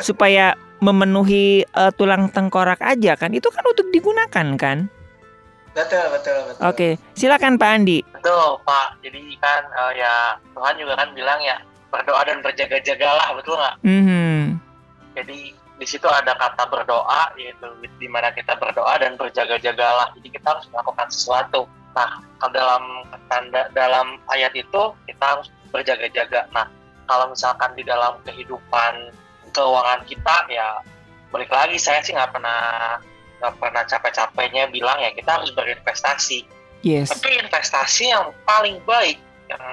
[0.07, 4.89] supaya memenuhi uh, tulang tengkorak aja kan itu kan untuk digunakan kan
[5.73, 6.63] betul betul betul.
[6.67, 7.99] Oke silakan Pak Andi.
[8.11, 8.89] Betul Pak.
[9.05, 11.57] Jadi kan uh, ya Tuhan juga kan bilang ya
[11.91, 13.77] berdoa dan berjaga-jagalah betul nggak?
[13.83, 14.39] Mm -hmm.
[15.19, 15.39] jadi
[15.81, 20.13] di situ ada kata berdoa yaitu di mana kita berdoa dan berjaga-jagalah.
[20.15, 21.67] Jadi kita harus melakukan sesuatu.
[21.97, 22.83] Nah kalau dalam
[23.27, 26.47] tanda dalam ayat itu kita harus berjaga-jaga.
[26.53, 26.69] Nah
[27.11, 29.11] kalau misalkan di dalam kehidupan
[29.51, 30.79] keuangan kita ya
[31.35, 32.99] balik lagi saya sih nggak pernah
[33.41, 36.45] nggak pernah capek-capeknya bilang ya kita harus berinvestasi.
[36.85, 37.13] Yes.
[37.13, 39.17] Tapi investasi yang paling baik
[39.49, 39.65] yang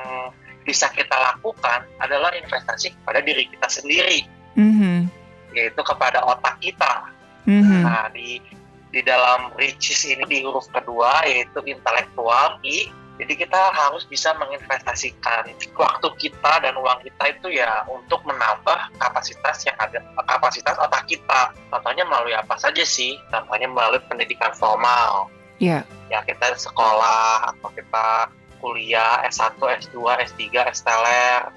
[0.68, 4.28] bisa kita lakukan adalah investasi kepada diri kita sendiri,
[4.60, 5.08] mm-hmm.
[5.56, 7.08] yaitu kepada otak kita.
[7.48, 7.82] Mm-hmm.
[7.84, 8.44] Nah di
[8.92, 15.50] di dalam riches ini di huruf kedua yaitu intelektual i jadi kita harus bisa menginvestasikan
[15.74, 19.98] waktu kita dan uang kita itu ya untuk menambah kapasitas yang ada
[20.30, 21.50] kapasitas otak kita.
[21.74, 23.18] Contohnya melalui apa saja sih?
[23.34, 25.34] Contohnya melalui pendidikan formal.
[25.58, 25.82] Iya.
[25.82, 26.22] Yeah.
[26.22, 28.30] Ya kita sekolah atau kita
[28.62, 29.98] kuliah S1, S2,
[30.30, 31.50] S3, S-teler.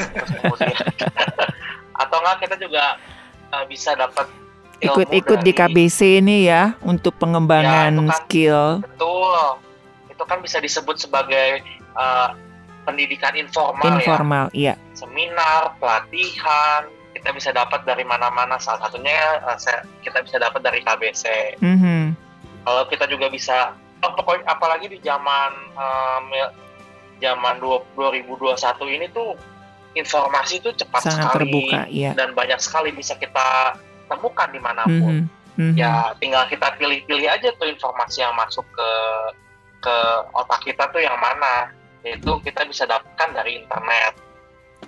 [0.00, 0.72] Terus kemudian
[2.02, 2.96] atau enggak kita juga
[3.52, 4.24] uh, bisa dapat
[4.80, 8.64] ikut-ikut di KBC ini ya untuk pengembangan ya, kan, skill.
[8.80, 9.63] Betul
[10.24, 11.60] itu kan bisa disebut sebagai
[11.92, 12.32] uh,
[12.88, 14.00] pendidikan informal, ya.
[14.00, 14.56] informal ya.
[14.56, 14.74] iya.
[14.96, 18.56] Seminar, pelatihan, kita bisa dapat dari mana-mana.
[18.56, 19.60] Salah satunya uh,
[20.00, 21.24] kita bisa dapat dari KBC.
[21.60, 22.02] Mm -hmm.
[22.64, 26.32] Kalau kita juga bisa, oh, pokoknya apalagi di zaman um,
[27.20, 29.36] zaman 2021 ini tuh
[29.92, 32.16] informasi itu cepat Sangat sekali terbuka, iya.
[32.16, 33.76] dan banyak sekali bisa kita
[34.08, 35.28] temukan di mana pun.
[35.28, 35.60] Mm -hmm.
[35.60, 35.74] Mm -hmm.
[35.76, 38.90] Ya tinggal kita pilih-pilih aja tuh informasi yang masuk ke
[39.84, 39.96] ke
[40.32, 41.68] otak kita tuh yang mana?
[42.00, 44.16] Yaitu kita bisa dapatkan dari internet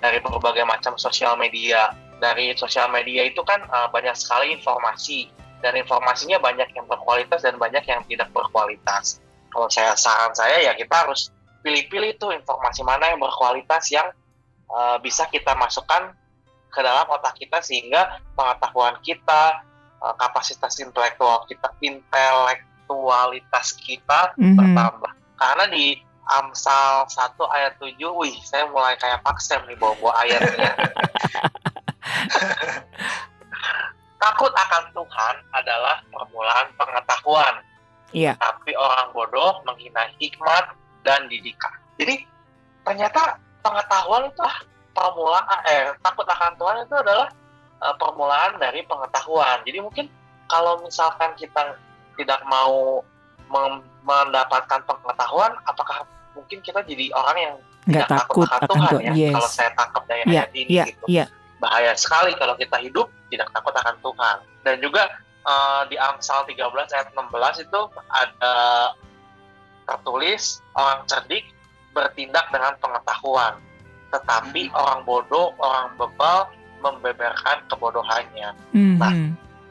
[0.01, 1.93] dari berbagai macam sosial media.
[2.17, 5.29] Dari sosial media itu kan uh, banyak sekali informasi
[5.61, 9.21] dan informasinya banyak yang berkualitas dan banyak yang tidak berkualitas.
[9.53, 11.29] Kalau saya saran saya ya kita harus
[11.61, 14.09] pilih-pilih tuh informasi mana yang berkualitas yang
[14.69, 16.13] uh, bisa kita masukkan
[16.73, 19.61] ke dalam otak kita sehingga pengetahuan kita
[20.01, 24.55] uh, kapasitas intelektual kita intelek intelektualitas kita mm-hmm.
[24.55, 25.11] bertambah.
[25.35, 30.71] Karena di Amsal 1 ayat 7, wih, saya mulai kayak paksem nih bawa-bawa ayatnya.
[34.23, 37.55] Takut akan Tuhan adalah permulaan pengetahuan.
[38.11, 38.33] Iya.
[38.39, 40.73] Tapi orang bodoh menghina hikmat
[41.03, 41.71] dan didikan.
[41.99, 42.27] Jadi
[42.83, 44.57] ternyata pengetahuan itu ah,
[44.95, 47.27] permulaan eh takut akan Tuhan itu adalah
[47.83, 49.61] uh, permulaan dari pengetahuan.
[49.67, 50.07] Jadi mungkin
[50.47, 51.77] kalau misalkan kita
[52.17, 53.05] tidak mau
[54.03, 56.03] mendapatkan pengetahuan, apakah
[56.35, 57.55] mungkin kita jadi orang yang
[57.87, 59.13] nggak takut, takut akan Tuhan ya?
[59.15, 59.33] Yes.
[59.33, 61.05] Kalau saya tangkap dari yeah, ayat ini yeah, gitu.
[61.07, 61.27] Yeah.
[61.57, 64.37] Bahaya sekali kalau kita hidup tidak takut akan Tuhan.
[64.61, 65.03] Dan juga
[65.47, 66.59] uh, di Amsal 13
[66.93, 68.55] ayat 16 itu ada
[69.87, 71.47] tertulis orang cerdik
[71.95, 73.57] bertindak dengan pengetahuan,
[74.11, 74.75] tetapi hmm.
[74.77, 78.53] orang bodoh, orang bebal membeberkan kebodohannya.
[78.69, 78.95] Mm -hmm.
[79.01, 79.11] Nah,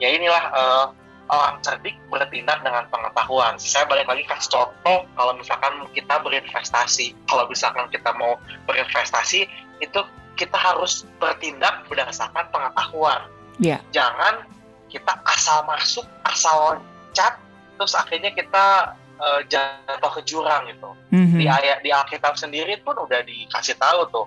[0.02, 0.86] ya inilah uh,
[1.26, 3.58] orang cerdik bertindak dengan pengetahuan.
[3.58, 7.14] Saya balik lagi kasih contoh kalau misalkan kita berinvestasi.
[7.26, 8.38] Kalau misalkan kita mau
[8.70, 9.50] berinvestasi
[9.82, 10.00] itu
[10.38, 13.26] kita harus bertindak berdasarkan pengetahuan.
[13.58, 13.80] Yeah.
[13.90, 14.46] Jangan
[14.92, 17.40] kita asal masuk, asal loncat,
[17.80, 20.90] terus akhirnya kita uh, jatuh ke jurang gitu.
[21.10, 21.38] Mm-hmm.
[21.40, 24.26] Di ayat di Alkitab sendiri pun udah dikasih tahu tuh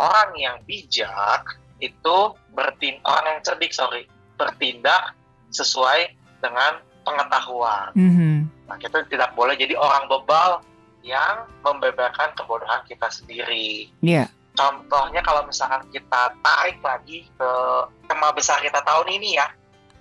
[0.00, 1.44] orang yang bijak
[1.80, 2.18] itu
[2.52, 4.04] bertindak orang yang cerdik sorry
[4.36, 5.16] bertindak
[5.52, 7.92] sesuai dengan pengetahuan.
[7.96, 8.34] Mm-hmm.
[8.68, 10.60] Nah kita tidak boleh jadi orang bebal
[11.00, 13.88] yang membeberkan kebodohan kita sendiri.
[14.04, 14.24] Iya.
[14.24, 14.28] Yeah.
[14.58, 17.50] Contohnya kalau misalkan kita tarik lagi ke
[18.10, 19.48] tema besar kita tahun ini ya,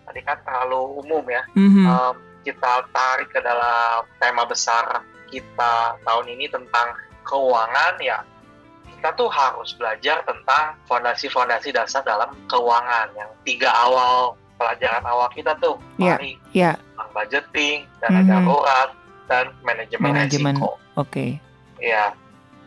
[0.10, 1.44] tadi kan terlalu umum ya.
[1.56, 1.86] Mm-hmm.
[1.86, 8.26] Um, kita tarik ke dalam tema besar kita tahun ini tentang keuangan ya
[9.00, 15.56] kita tuh harus belajar tentang fondasi-fondasi dasar dalam keuangan yang tiga awal pelajaran awal kita
[15.64, 16.76] tuh yeah, mari yeah.
[17.16, 18.30] budgeting dana mm -hmm.
[18.30, 18.90] darurat
[19.30, 20.70] dan manajemen, manajemen resiko.
[20.98, 21.06] Oke.
[21.06, 21.30] Okay.
[21.80, 22.12] Ya,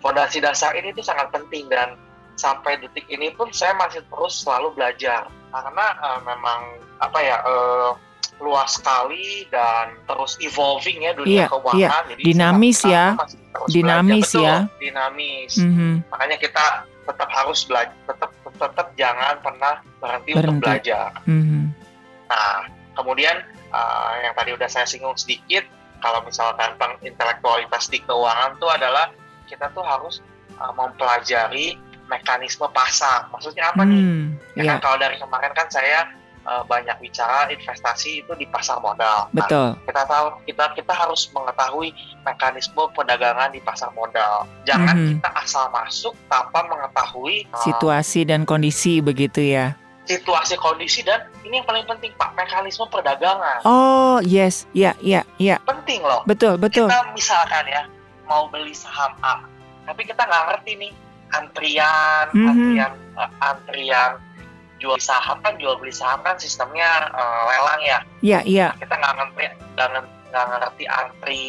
[0.00, 1.98] fondasi dasar ini tuh sangat penting dan
[2.38, 7.92] sampai detik ini pun saya masih terus selalu belajar karena uh, memang apa ya uh,
[8.40, 11.78] luas sekali dan terus evolving ya dunia iya, keuangan.
[11.78, 12.08] Iya.
[12.08, 13.04] Jadi dinamis ya.
[13.68, 14.56] Dinamis Betul, ya.
[14.80, 15.52] Dinamis.
[15.60, 15.92] Mm -hmm.
[16.08, 16.64] Makanya kita
[17.02, 20.38] tetap harus belajar, tetap tetap jangan pernah berhenti, berhenti.
[20.38, 21.10] untuk belajar.
[21.28, 21.62] Mm -hmm.
[22.32, 22.64] Nah,
[22.96, 25.68] kemudian uh, yang tadi udah saya singgung sedikit,
[26.00, 29.12] kalau misalkan tentang intelektualitas di keuangan itu adalah
[29.46, 30.24] kita tuh harus
[30.56, 31.76] uh, mempelajari
[32.08, 33.28] mekanisme pasar.
[33.30, 34.32] Maksudnya apa nih?
[34.56, 34.66] Ya yeah.
[34.74, 36.08] kan kalau dari kemarin kan saya
[36.44, 39.30] uh, banyak bicara investasi itu di pasar modal.
[39.30, 39.68] Nah, Betul.
[39.76, 41.88] Nah, kita tahu kita kita harus mengetahui
[42.26, 44.48] mekanisme perdagangan di pasar modal.
[44.66, 45.10] Jangan mm -hmm.
[45.18, 49.78] kita asal masuk tanpa mengetahui uh, situasi dan kondisi begitu ya.
[50.02, 53.62] Situasi kondisi dan ini yang paling penting Pak mekanisme perdagangan.
[53.62, 55.62] Oh yes, ya ya ya.
[55.62, 56.26] Penting loh.
[56.26, 56.90] Betul betul.
[56.90, 57.86] Kita misalkan ya
[58.26, 59.46] mau beli saham A,
[59.86, 60.92] tapi kita nggak ngerti nih
[61.32, 62.50] antrian, mm -hmm.
[62.50, 64.12] antrian, uh, antrian
[64.82, 67.98] jual saham kan jual beli saham kan sistemnya uh, lelang ya.
[68.18, 68.68] Iya iya.
[68.74, 69.44] Nah, kita nggak ngerti
[70.32, 71.44] nggak ngerti antri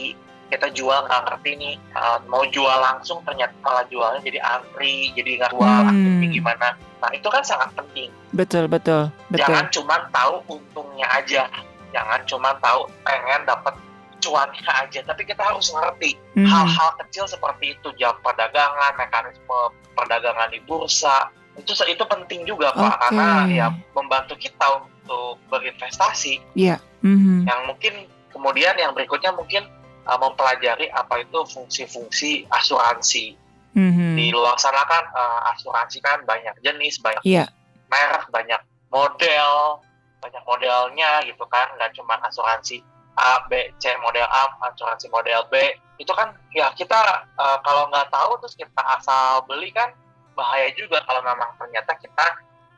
[0.53, 5.41] kita jual nggak ngerti nih uh, mau jual langsung ternyata malah jualnya jadi antri jadi
[5.41, 6.29] nggak jual hmm.
[6.29, 11.49] gimana nah itu kan sangat penting betul betul betul jangan cuma tahu untungnya aja
[11.89, 13.73] jangan cuma tahu pengen dapat
[14.21, 16.45] cuannya aja tapi kita harus ngerti hmm.
[16.45, 16.99] hal-hal hmm.
[17.03, 19.59] kecil seperti itu jam perdagangan mekanisme
[19.97, 23.01] perdagangan di bursa itu itu penting juga pak okay.
[23.09, 26.81] karena ya membantu kita untuk berinvestasi yeah.
[27.05, 27.45] mm-hmm.
[27.45, 27.93] yang mungkin
[28.33, 29.61] kemudian yang berikutnya mungkin
[30.07, 33.35] uh, mempelajari apa itu fungsi-fungsi asuransi
[33.75, 34.13] mm-hmm.
[34.15, 37.47] di luar sana kan uh, asuransi kan banyak jenis banyak yeah.
[37.89, 38.61] merek banyak
[38.93, 39.81] model
[40.23, 42.79] banyak modelnya gitu kan nggak cuma asuransi
[43.13, 45.59] A, B, C model A, asuransi model B
[46.01, 49.93] itu kan ya kita uh, kalau nggak tahu terus kita asal beli kan
[50.33, 52.25] bahaya juga kalau memang ternyata kita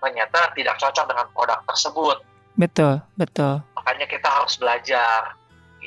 [0.04, 2.18] ternyata tidak cocok dengan produk tersebut.
[2.56, 3.64] Betul, betul.
[3.80, 5.36] Makanya kita harus belajar.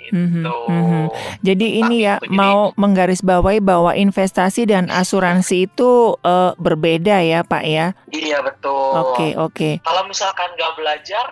[0.07, 0.17] Gitu.
[0.17, 1.05] Mm-hmm, mm-hmm.
[1.43, 7.43] Jadi ini ya itu, mau jadi, menggarisbawahi bahwa investasi dan asuransi itu uh, berbeda ya
[7.43, 7.93] Pak ya?
[8.15, 8.93] Iya betul.
[8.95, 9.55] Oke okay, oke.
[9.55, 9.75] Okay.
[9.83, 11.27] Kalau misalkan nggak belajar,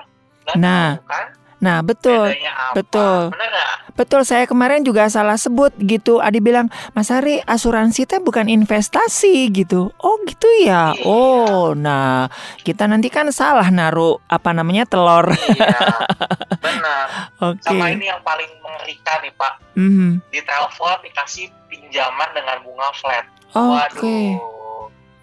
[0.59, 1.27] nah, tahu, kan?
[1.57, 2.37] Nah, betul.
[2.77, 3.33] Betul.
[3.97, 6.21] Betul, saya kemarin juga salah sebut gitu.
[6.21, 10.93] Adi bilang, "Mas Ari, asuransi itu bukan investasi gitu." Oh, gitu ya.
[10.93, 11.09] Iya.
[11.09, 12.29] Oh, nah,
[12.61, 15.33] kita nanti kan salah naruh apa namanya telur.
[15.33, 15.81] Iya.
[16.61, 17.07] Benar.
[17.49, 17.65] Oke.
[17.65, 17.73] Okay.
[17.73, 19.53] Sama ini yang paling mengerikan nih, Pak.
[19.81, 20.11] Mm -hmm.
[20.29, 23.25] Di telepon dikasih pinjaman dengan bunga flat.
[23.57, 23.97] Oh, Waduh.
[23.97, 24.27] Okay.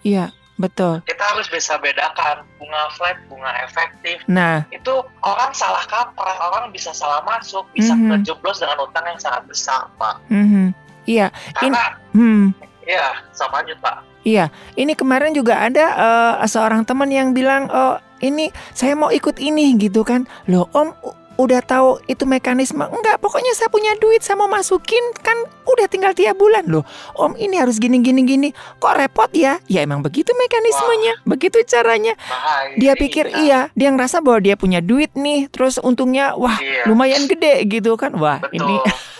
[0.02, 0.34] Iya.
[0.54, 1.02] Betul.
[1.02, 4.22] Kita harus bisa bedakan bunga flat, bunga efektif.
[4.30, 4.94] Nah, itu
[5.26, 8.10] orang salah kaprah, orang bisa salah masuk, bisa mm -hmm.
[8.18, 10.22] terjeblos dengan utang yang sangat besar, Pak.
[10.30, 10.66] Mm -hmm.
[11.04, 11.26] Iya.
[11.52, 11.84] Karena,
[12.16, 12.44] hmm.
[12.88, 13.96] iya, sama lanjut, Pak.
[14.24, 14.48] Iya,
[14.80, 19.76] ini kemarin juga ada uh, seorang teman yang bilang, oh ini saya mau ikut ini
[19.76, 20.24] gitu kan.
[20.48, 20.96] Loh, Om
[21.34, 25.34] udah tahu itu mekanisme enggak pokoknya saya punya duit saya mau masukin kan
[25.66, 26.86] udah tinggal tiap bulan loh
[27.18, 31.26] om ini harus gini gini gini kok repot ya ya emang begitu mekanismenya Wah.
[31.34, 32.76] begitu caranya Bahaya.
[32.78, 36.86] dia pikir iya dia ngerasa bahwa dia punya duit nih terus untungnya wah iya.
[36.86, 38.62] lumayan gede gitu kan wah Betul.
[38.62, 38.76] ini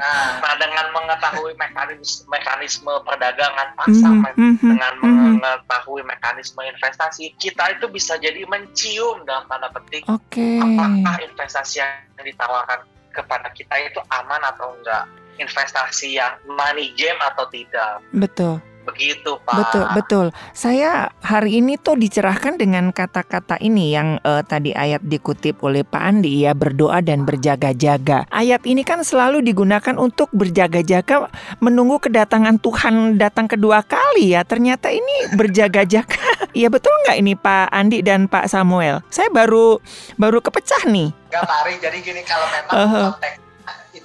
[0.00, 4.54] nah, nah, dengan mengetahui mekanisme, mekanisme perdagangan pasar, mm -hmm.
[4.60, 5.32] dengan mm -hmm.
[5.38, 10.58] mengetahui mekanisme investasi, kita itu bisa jadi mencium dalam tanda petik okay.
[10.60, 12.84] apakah investasi yang ditawarkan
[13.16, 15.08] kepada kita itu aman atau enggak,
[15.40, 18.04] investasi yang money game atau tidak.
[18.12, 18.60] Betul.
[18.86, 19.54] Begitu, Pak.
[19.58, 20.26] Betul, betul.
[20.54, 25.98] Saya hari ini tuh dicerahkan dengan kata-kata ini yang uh, tadi ayat dikutip oleh Pak
[25.98, 28.30] Andi ya, berdoa dan berjaga-jaga.
[28.30, 31.26] Ayat ini kan selalu digunakan untuk berjaga-jaga
[31.58, 34.46] menunggu kedatangan Tuhan datang kedua kali ya.
[34.46, 36.06] Ternyata ini berjaga-jaga.
[36.56, 39.04] Iya betul nggak ini Pak Andi dan Pak Samuel?
[39.12, 39.76] Saya baru
[40.16, 41.12] baru kepecah nih.
[41.12, 41.74] Enggak, Pak Ari.
[41.84, 43.45] Jadi gini kalau memang konteks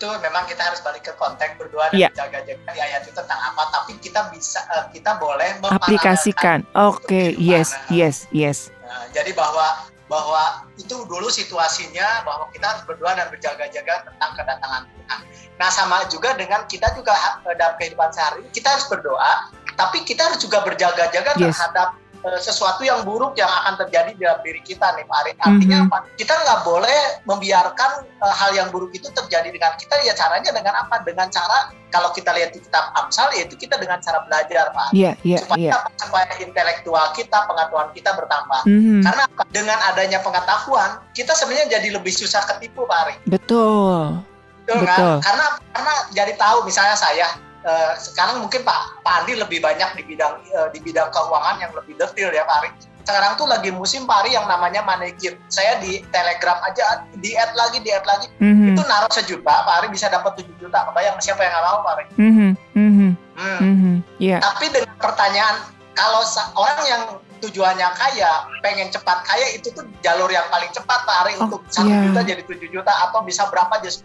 [0.01, 2.11] itu memang kita harus balik ke konteks berdoa dan yeah.
[2.17, 7.37] jaga-jaga di ayat itu tentang apa tapi kita bisa uh, kita boleh aplikasikan oke okay.
[7.37, 13.29] yes yes yes nah, jadi bahwa bahwa itu dulu situasinya bahwa kita harus berdoa dan
[13.29, 15.19] berjaga-jaga tentang kedatangan Tuhan.
[15.55, 17.15] Nah sama juga dengan kita juga
[17.47, 21.55] eh, dalam kehidupan sehari kita harus berdoa, tapi kita harus juga berjaga-jaga yes.
[21.55, 22.00] terhadap Eh,
[22.41, 25.37] sesuatu yang buruk yang akan terjadi dalam diri kita nih Pak Arin.
[25.41, 25.93] Artinya mm -hmm.
[25.97, 25.97] apa?
[26.17, 27.91] Kita nggak boleh membiarkan
[28.21, 29.97] uh, hal yang buruk itu terjadi dengan kita.
[30.05, 31.01] Ya caranya dengan apa?
[31.01, 34.95] Dengan cara kalau kita lihat di kitab Amsal yaitu kita dengan cara belajar Pak.
[34.95, 35.81] Yeah, yeah, supaya yeah.
[35.99, 38.61] supaya intelektual kita, pengetahuan kita bertambah.
[38.69, 38.99] Mm -hmm.
[39.03, 43.17] Karena dengan adanya pengetahuan kita sebenarnya jadi lebih susah ketipu Pak Arin.
[43.27, 44.21] Betul.
[44.63, 44.85] Betul?
[44.85, 44.87] Betul.
[44.87, 45.25] kan?
[45.25, 47.27] Karena karena jadi tahu misalnya saya
[47.61, 51.69] Uh, sekarang mungkin Pak Pak Andi lebih banyak di bidang uh, di bidang keuangan yang
[51.77, 52.69] lebih detail ya Pak Ari.
[53.01, 55.37] Sekarang tuh lagi musim Pak Ari yang namanya manajer.
[55.45, 58.33] Saya di Telegram aja di add lagi di add lagi.
[58.41, 58.73] Mm-hmm.
[58.73, 60.89] Itu naruh sejuta Pak Ari bisa dapat tujuh juta.
[60.89, 62.05] Kebayang siapa yang nggak mau Pak Ari?
[62.17, 62.51] Mm-hmm.
[62.73, 63.11] Mm-hmm.
[63.37, 63.59] Hmm.
[63.61, 63.95] Mm-hmm.
[64.17, 64.39] Yeah.
[64.41, 65.55] Tapi dengan pertanyaan
[65.93, 66.21] kalau
[66.57, 67.03] orang yang
[67.41, 71.61] tujuannya kaya, pengen cepat kaya itu tuh jalur yang paling cepat Pak Ari oh, untuk
[71.67, 72.05] satu yeah.
[72.07, 73.97] juta jadi tujuh juta atau bisa berapa jadi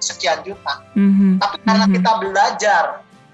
[0.00, 0.80] sekian juta.
[0.96, 1.38] Mm-hmm.
[1.38, 1.96] Tapi karena mm-hmm.
[2.00, 2.84] kita belajar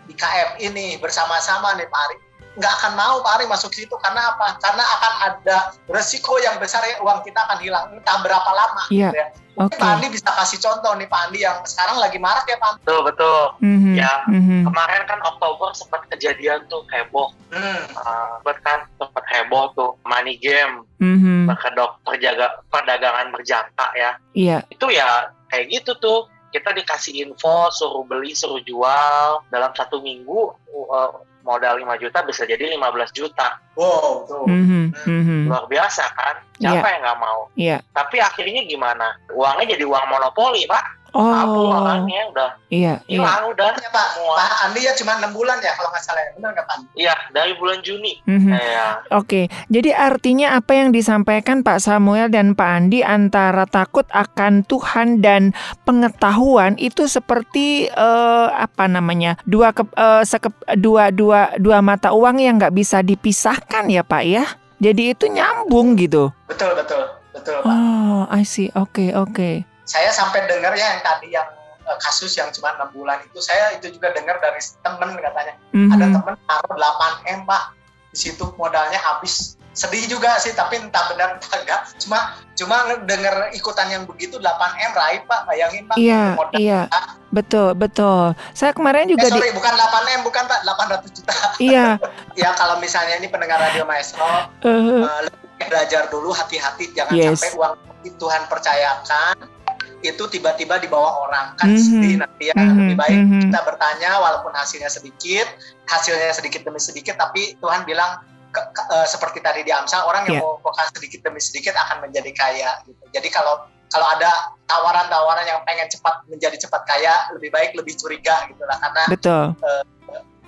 [0.07, 2.17] di KF ini bersama-sama nih Pak Ari,
[2.57, 4.57] nggak akan mau Pak Ari masuk situ karena apa?
[4.59, 5.57] Karena akan ada
[5.93, 8.85] resiko yang besar ya uang kita akan hilang entah berapa lama.
[8.89, 9.13] Yeah.
[9.13, 9.29] Gitu ya.
[9.57, 9.89] Mungkin okay.
[9.89, 13.01] Pak Andi bisa kasih contoh nih Pak Andi yang sekarang lagi marak ya Pak Betul,
[13.09, 13.41] betul.
[13.65, 13.95] Mm-hmm.
[13.97, 14.61] Ya, mm-hmm.
[14.69, 17.33] kemarin kan Oktober sempat kejadian tuh heboh.
[17.57, 17.89] Mm.
[17.97, 20.85] Uh, kan sempat heboh tuh money game.
[21.01, 21.49] Mm-hmm.
[21.49, 24.21] Berkedok perjaga perdagangan berjangka ya.
[24.37, 24.61] Iya.
[24.61, 24.61] Yeah.
[24.69, 26.29] Itu ya kayak gitu tuh.
[26.47, 30.57] Kita dikasih info, suruh beli, suruh jual dalam satu minggu.
[30.73, 33.63] Uh, modal 5 juta bisa jadi 15 juta.
[33.79, 34.51] Wow, tuh.
[34.51, 35.41] Mm-hmm, mm-hmm.
[35.47, 36.43] Luar biasa kan?
[36.59, 36.93] Siapa yeah.
[36.99, 37.41] yang nggak mau?
[37.55, 37.81] Yeah.
[37.95, 39.15] Tapi akhirnya gimana?
[39.31, 41.06] Uangnya jadi uang monopoli, Pak.
[41.17, 41.33] Oh.
[41.33, 42.51] Aku orangnya udah.
[42.69, 42.95] Iya.
[43.09, 43.49] Hilang iya.
[43.49, 43.71] udah.
[43.73, 44.07] Ya, Pak.
[44.13, 44.37] Semua.
[44.37, 46.21] Pak Andi ya cuma enam bulan ya kalau nggak salah.
[46.21, 46.31] Ya.
[46.37, 46.77] Benar nggak Pak?
[46.93, 48.21] Iya dari bulan Juni.
[48.29, 48.53] Mm-hmm.
[48.53, 48.87] Ya.
[49.17, 49.25] Oke.
[49.25, 49.45] Okay.
[49.73, 55.57] Jadi artinya apa yang disampaikan Pak Samuel dan Pak Andi antara takut akan Tuhan dan
[55.89, 62.45] pengetahuan itu seperti uh, apa namanya dua ke, uh, sekep, dua dua dua mata uang
[62.45, 64.45] yang nggak bisa dipisahkan ya Pak ya.
[64.77, 66.29] Jadi itu nyambung gitu.
[66.45, 67.01] Betul betul
[67.33, 67.73] betul Pak.
[67.73, 68.69] Oh, I see.
[68.77, 69.33] Oke okay, oke.
[69.33, 71.47] Okay saya sampai dengar ya yang tadi yang
[71.87, 75.55] uh, kasus yang cuma enam bulan itu saya itu juga dengar dari temen katanya.
[75.73, 75.95] Mm-hmm.
[75.95, 77.63] ada temen taruh 8 m pak.
[78.11, 79.55] Di situ modalnya habis.
[79.77, 81.81] Sedih juga sih tapi entah benar entah enggak.
[82.03, 84.43] Cuma cuma dengar ikutan yang begitu 8
[84.91, 85.41] m raih pak.
[85.47, 85.97] Bayangin pak.
[85.97, 86.81] Iya modal, iya.
[86.91, 87.05] pak.
[87.31, 88.35] betul betul.
[88.57, 89.57] Saya kemarin juga eh, sorry di...
[89.57, 90.61] bukan 8 m bukan pak.
[90.67, 91.35] 800 juta.
[91.63, 91.87] Iya.
[92.37, 94.21] Ya kalau misalnya ini pendengar radio maestro
[94.61, 95.09] uh-huh.
[95.09, 95.25] uh,
[95.57, 96.93] belajar dulu hati-hati.
[96.93, 97.41] Jangan yes.
[97.41, 97.75] sampai uang
[98.21, 99.56] Tuhan percayakan
[100.05, 101.87] itu tiba-tiba dibawa orang kan mm -hmm.
[101.89, 102.77] sedih nanti ya mm -hmm.
[102.77, 103.43] lebih baik mm -hmm.
[103.49, 105.47] kita bertanya walaupun hasilnya sedikit
[105.89, 108.21] hasilnya sedikit demi sedikit tapi Tuhan bilang
[108.53, 112.09] ke, ke, uh, seperti tadi di Amsal orang yang mau fokus sedikit demi sedikit akan
[112.09, 117.55] menjadi kaya gitu jadi kalau kalau ada tawaran-tawaran yang pengen cepat menjadi cepat kaya lebih
[117.55, 119.83] baik lebih curiga gitu lah karena betul uh,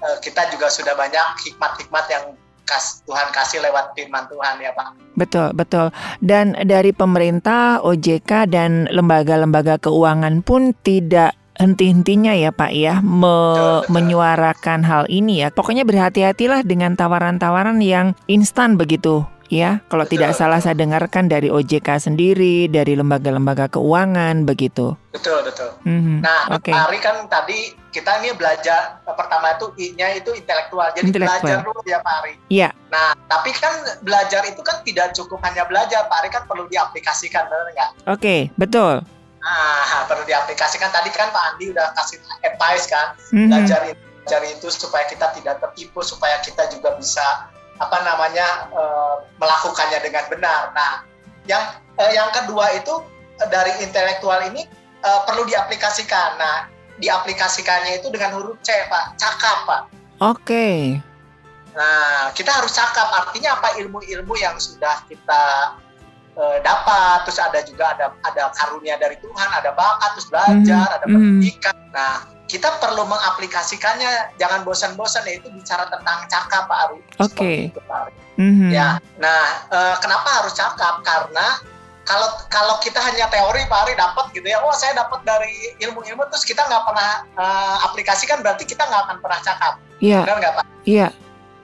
[0.03, 2.24] uh, kita juga sudah banyak hikmat-hikmat yang
[2.68, 5.16] kas, Tuhan kasih lewat firman Tuhan ya Pak.
[5.16, 5.88] Betul, betul.
[6.20, 13.82] Dan dari pemerintah, OJK dan lembaga-lembaga keuangan pun tidak henti-hentinya ya Pak ya me betul,
[13.82, 13.90] betul.
[13.90, 15.48] menyuarakan hal ini ya.
[15.50, 19.82] Pokoknya berhati-hatilah dengan tawaran-tawaran yang instan begitu ya.
[19.90, 24.94] Kalau betul, tidak salah saya dengarkan dari OJK sendiri, dari lembaga-lembaga keuangan begitu.
[25.10, 25.74] Betul, betul.
[25.82, 26.18] Mm-hmm.
[26.22, 26.72] Nah, okay.
[26.72, 30.93] hari kan tadi kita ini belajar pertama itu I-nya itu intelektual.
[30.93, 31.41] Jadi intelektual.
[31.41, 32.32] belajar dulu ya Pak Ari.
[32.53, 32.68] Iya.
[32.93, 33.74] Nah, tapi kan
[34.05, 37.91] belajar itu kan tidak cukup hanya belajar, Pak Ari kan perlu diaplikasikan, benar nggak?
[38.05, 39.01] Oke, okay, betul.
[39.41, 40.93] Nah, perlu diaplikasikan.
[40.93, 43.49] Tadi kan Pak Andi udah kasih advice kan, mm-hmm.
[43.49, 49.22] belajar itu, belajar itu supaya kita tidak tertipu, supaya kita juga bisa apa namanya uh,
[49.39, 50.74] melakukannya dengan benar.
[50.76, 50.93] Nah,
[51.49, 51.62] yang
[51.97, 53.01] uh, yang kedua itu
[53.41, 54.66] uh, dari intelektual ini
[55.07, 56.36] uh, perlu diaplikasikan.
[56.36, 56.68] Nah,
[56.99, 59.18] diaplikasikannya itu dengan huruf C, Pak.
[59.18, 59.82] Cakap, Pak.
[60.18, 60.42] Oke.
[60.42, 60.80] Okay.
[61.78, 63.07] Nah, kita harus cakap.
[63.14, 63.78] Artinya apa?
[63.78, 65.74] Ilmu-ilmu yang sudah kita
[66.34, 67.26] uh, dapat.
[67.26, 70.96] Terus ada juga ada ada karunia dari Tuhan, ada bakat, terus belajar, mm -hmm.
[70.99, 71.14] ada mhm.
[71.14, 71.76] pendidikan.
[71.94, 72.14] Nah,
[72.49, 76.99] kita perlu mengaplikasikannya jangan bosan-bosan ya itu bicara tentang cakap Pak Ari.
[77.20, 77.32] Oke.
[77.36, 77.59] Okay.
[78.40, 78.70] Mm-hmm.
[78.72, 81.05] Ya, nah uh, kenapa harus cakap?
[81.05, 81.61] Karena
[82.09, 86.24] kalau kalau kita hanya teori Pak Ari dapat gitu ya, oh saya dapat dari ilmu-ilmu
[86.32, 89.74] terus kita nggak pernah uh, aplikasikan berarti kita nggak akan pernah cakap.
[90.00, 90.24] Iya.
[90.24, 90.64] Benar nggak Pak?
[90.88, 91.09] Iya.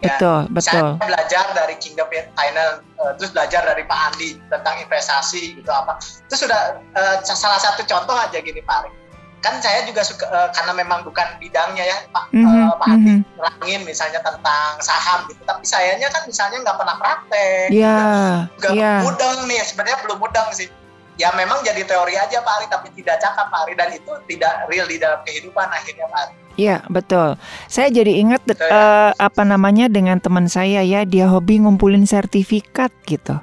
[0.05, 1.01] Ya, betul, betul.
[1.01, 5.97] Saya belajar dari Kingdom Finance, uh, terus belajar dari Pak Andi tentang investasi gitu apa.
[6.29, 9.04] Itu sudah uh, salah satu contoh aja gini Pak Ari
[9.45, 12.65] kan saya juga suka uh, karena memang bukan bidangnya ya Pak mm -hmm.
[12.65, 13.37] uh, Pak Hati mm -hmm.
[13.37, 19.05] nerangin misalnya tentang saham gitu tapi sayanya kan misalnya nggak pernah praktek yeah, nggak yeah.
[19.05, 20.73] mudeng nih sebenarnya belum mudeng sih
[21.21, 24.65] ya memang jadi teori aja Pak Ari tapi tidak cakap Pak Ari dan itu tidak
[24.73, 27.35] real di dalam kehidupan akhirnya Pak Ari Iya betul.
[27.67, 28.71] Saya jadi ingat betul, ya?
[28.71, 33.35] uh, apa namanya dengan teman saya ya dia hobi ngumpulin sertifikat gitu.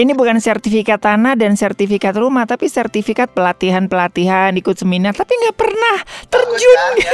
[0.00, 5.58] Ini bukan sertifikat tanah dan sertifikat rumah, tapi sertifikat pelatihan pelatihan ikut seminar, tapi nggak
[5.58, 5.96] pernah
[6.30, 6.90] terjun.
[6.96, 7.12] Ya,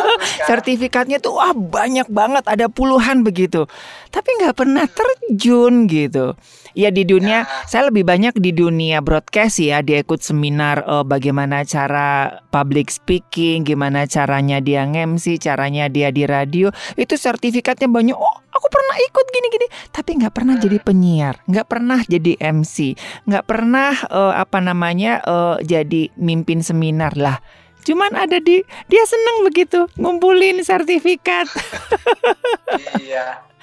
[0.50, 3.68] Sertifikatnya tuh wah banyak banget, ada puluhan begitu,
[4.08, 6.34] tapi nggak pernah terjun gitu.
[6.74, 7.64] Ya di dunia, ya.
[7.70, 9.78] saya lebih banyak di dunia broadcast ya.
[9.78, 16.26] Dia ikut seminar uh, bagaimana cara public speaking, gimana caranya dia ngemsi, caranya dia di
[16.26, 16.74] radio.
[16.98, 18.18] Itu sertifikatnya banyak.
[18.18, 20.86] Oh, aku pernah ikut gini-gini, tapi nggak pernah jadi hmm.
[20.86, 22.98] penyiar, nggak pernah jadi MC,
[23.30, 27.38] nggak pernah uh, apa namanya uh, jadi mimpin seminar lah.
[27.84, 31.46] Cuman ada di dia seneng begitu ngumpulin sertifikat.
[33.04, 33.53] iya.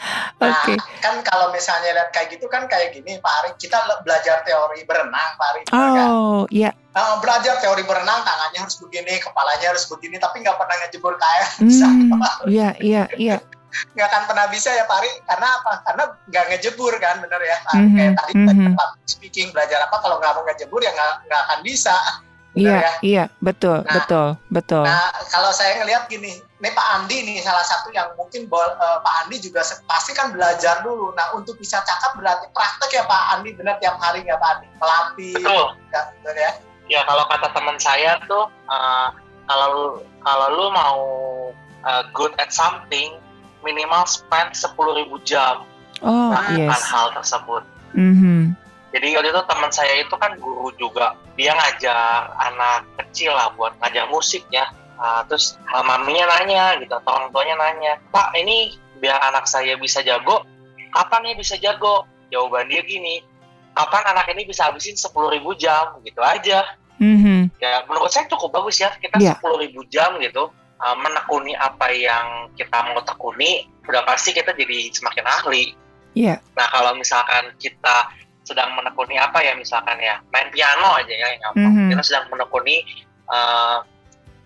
[0.41, 0.77] Nah, okay.
[0.97, 5.31] kan kalau misalnya lihat kayak gitu kan kayak gini Pak Ari, kita belajar teori berenang
[5.37, 5.61] Pak Ari.
[5.69, 6.09] Oh, kan?
[6.49, 6.71] iya.
[6.97, 11.47] Uh, belajar teori berenang tangannya harus begini, kepalanya harus begini, tapi nggak pernah ngejebur kayak
[11.61, 13.37] hmm, Iya, iya, iya.
[13.71, 15.73] nggak akan pernah bisa ya Pak Ari, karena apa?
[15.85, 17.77] Karena nggak ngejebur kan, bener ya Pak Ari.
[17.77, 18.73] Mm -hmm, kayak tadi mm -hmm.
[19.05, 21.93] speaking belajar apa kalau nggak mau ngejebur ya nggak akan bisa.
[22.51, 22.91] Iya, ya?
[22.99, 24.83] iya, betul, nah, betul, betul.
[24.83, 29.13] Nah, kalau saya ngelihat gini, ini Pak Andi nih salah satu yang mungkin uh, Pak
[29.23, 31.15] Andi juga pasti kan belajar dulu.
[31.15, 34.67] Nah, untuk bisa cakap berarti praktek ya Pak Andi, benar tiap hari ya Pak Andi,
[34.83, 35.35] melatih.
[35.39, 35.65] Betul.
[35.95, 36.51] Ya, benar ya?
[36.91, 39.07] Ya, kalau kata teman saya tuh, uh,
[39.47, 40.99] kalau kalau lu mau
[41.87, 43.15] uh, good at something,
[43.63, 45.63] minimal spend sepuluh ribu jam
[46.03, 46.83] oh, yes.
[46.83, 47.63] hal tersebut.
[47.95, 48.60] Mm -hmm
[48.91, 53.75] jadi waktu itu teman saya itu kan guru juga dia ngajar anak kecil lah buat
[53.79, 54.67] ngajar musik ya
[54.99, 59.79] uh, terus uh, maminya nanya gitu atau orang tuanya nanya pak ini biar anak saya
[59.79, 60.43] bisa jago
[60.91, 63.23] kapan nih bisa jago jawaban dia gini
[63.73, 66.67] kapan anak ini bisa habisin sepuluh ribu jam gitu aja
[66.99, 67.55] mm-hmm.
[67.57, 69.33] ya menurut saya cukup bagus ya kita iya.
[69.39, 69.65] sepuluh yeah.
[69.65, 70.51] ribu jam gitu
[70.83, 75.65] uh, menekuni apa yang kita mau tekuni udah pasti kita jadi semakin ahli
[76.11, 76.43] Iya.
[76.59, 78.11] Nah kalau misalkan kita
[78.41, 81.71] sedang menekuni apa ya misalkan ya main piano aja ya yang gampang.
[81.71, 81.89] Mm-hmm.
[81.93, 82.83] Kita sedang menekuni
[83.29, 83.85] uh,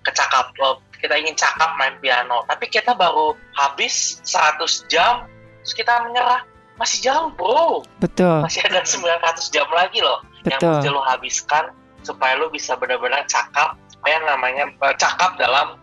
[0.05, 0.53] kecakap
[1.01, 5.25] kita ingin cakap main piano tapi kita baru habis 100 jam
[5.61, 6.45] terus kita menyerah
[6.77, 10.49] masih jauh bro betul masih ada 900 jam lagi loh betul.
[10.49, 11.73] yang mesti lo habiskan
[12.05, 15.81] supaya lo bisa benar-benar cakap apa yang namanya eh, cakap dalam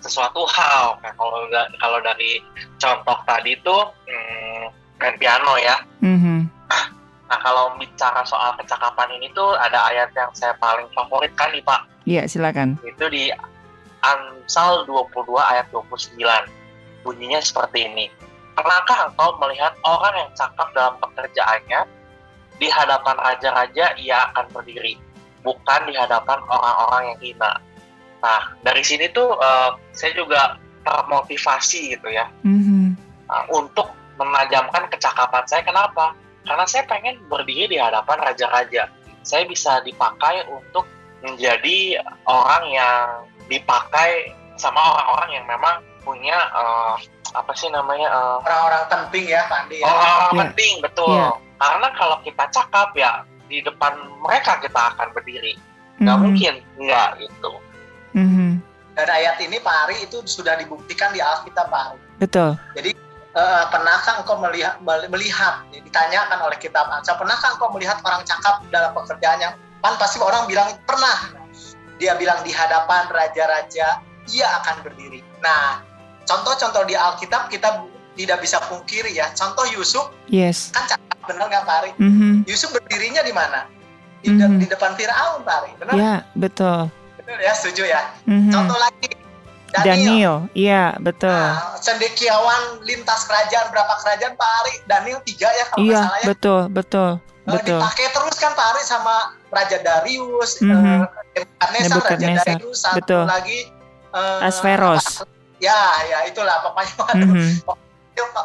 [0.00, 1.44] sesuatu hal nah, kalau
[1.80, 2.40] kalau dari
[2.80, 3.76] contoh tadi itu
[4.08, 4.64] hmm,
[5.00, 6.38] main piano ya mm-hmm
[7.28, 11.60] Nah kalau bicara soal kecakapan ini tuh ada ayat yang saya paling favorit kan nih
[11.60, 11.80] Pak.
[12.08, 12.80] Iya silakan.
[12.80, 13.28] Itu di
[14.00, 16.16] Amsal 22 ayat 29.
[17.04, 18.08] Bunyinya seperti ini.
[18.56, 21.86] Pernahkah engkau melihat orang yang cakap dalam pekerjaannya?
[22.58, 24.98] Di hadapan raja-raja ia akan berdiri,
[25.46, 27.52] bukan di hadapan orang-orang yang hina.
[28.18, 32.26] Nah dari sini tuh uh, saya juga termotivasi gitu ya.
[32.42, 32.86] Mm -hmm.
[33.30, 35.62] uh, untuk menajamkan kecakapan saya.
[35.62, 36.18] Kenapa?
[36.48, 38.88] Karena saya pengen berdiri di hadapan raja-raja.
[39.20, 40.88] Saya bisa dipakai untuk
[41.20, 46.96] menjadi orang yang dipakai sama orang-orang yang memang punya uh,
[47.36, 49.84] apa sih namanya eh, orang-orang penting ya Pandi ya.
[49.84, 50.40] Orang-orang yeah.
[50.40, 51.12] penting betul.
[51.12, 51.34] Yeah.
[51.60, 53.12] Karena kalau kita cakap ya
[53.52, 53.92] di depan
[54.24, 55.60] mereka kita akan berdiri.
[56.00, 56.24] Nggak mm -hmm.
[56.24, 57.52] mungkin nggak itu.
[58.16, 58.50] Mm -hmm.
[58.96, 62.00] Dan ayat ini Pak Ari itu sudah dibuktikan di Alkitab Pak Ari.
[62.18, 62.50] Betul.
[62.74, 62.90] Jadi
[63.34, 65.64] uh, pernahkah engkau melihat melihat?
[65.72, 69.50] Ditanyakan oleh kitab Amsal pernahkah engkau melihat orang cakap dalam pekerjaannya
[69.82, 71.36] kan pasti orang bilang pernah.
[71.98, 73.98] Dia bilang di hadapan raja-raja
[74.30, 75.20] ia akan berdiri.
[75.42, 75.82] Nah
[76.28, 79.30] contoh-contoh di Alkitab kita tidak bisa pungkiri ya.
[79.34, 80.74] Contoh Yusuf yes.
[80.74, 81.90] kan cakap benar nggak Pak Ari?
[81.98, 82.32] Mm -hmm.
[82.46, 83.66] Yusuf berdirinya di mana?
[84.18, 84.58] Di, mm -hmm.
[84.58, 85.94] di depan Firaun Pak Ari benar?
[85.94, 86.90] Ya betul.
[87.18, 88.02] Betul ya setuju ya.
[88.26, 88.52] Mm -hmm.
[88.54, 89.08] contoh lagi
[89.68, 89.84] Daniel.
[89.84, 91.28] Daniel, iya betul.
[91.28, 94.74] Nah, cendekiawan lintas kerajaan berapa kerajaan Pak Ari?
[94.88, 96.26] Daniel tiga ya kalau iya, salah ya.
[96.32, 97.80] Betul, betul, uh, betul.
[97.80, 99.16] Dipakai terus kan Pak Ari sama
[99.52, 100.98] Raja Darius, mm -hmm.
[101.04, 103.22] uh, Raja Darius, satu betul.
[103.28, 103.58] lagi
[104.16, 105.20] uh, Asferos.
[105.60, 105.76] Ya,
[106.08, 106.94] ya itulah pokoknya.
[107.20, 107.76] Mm -hmm.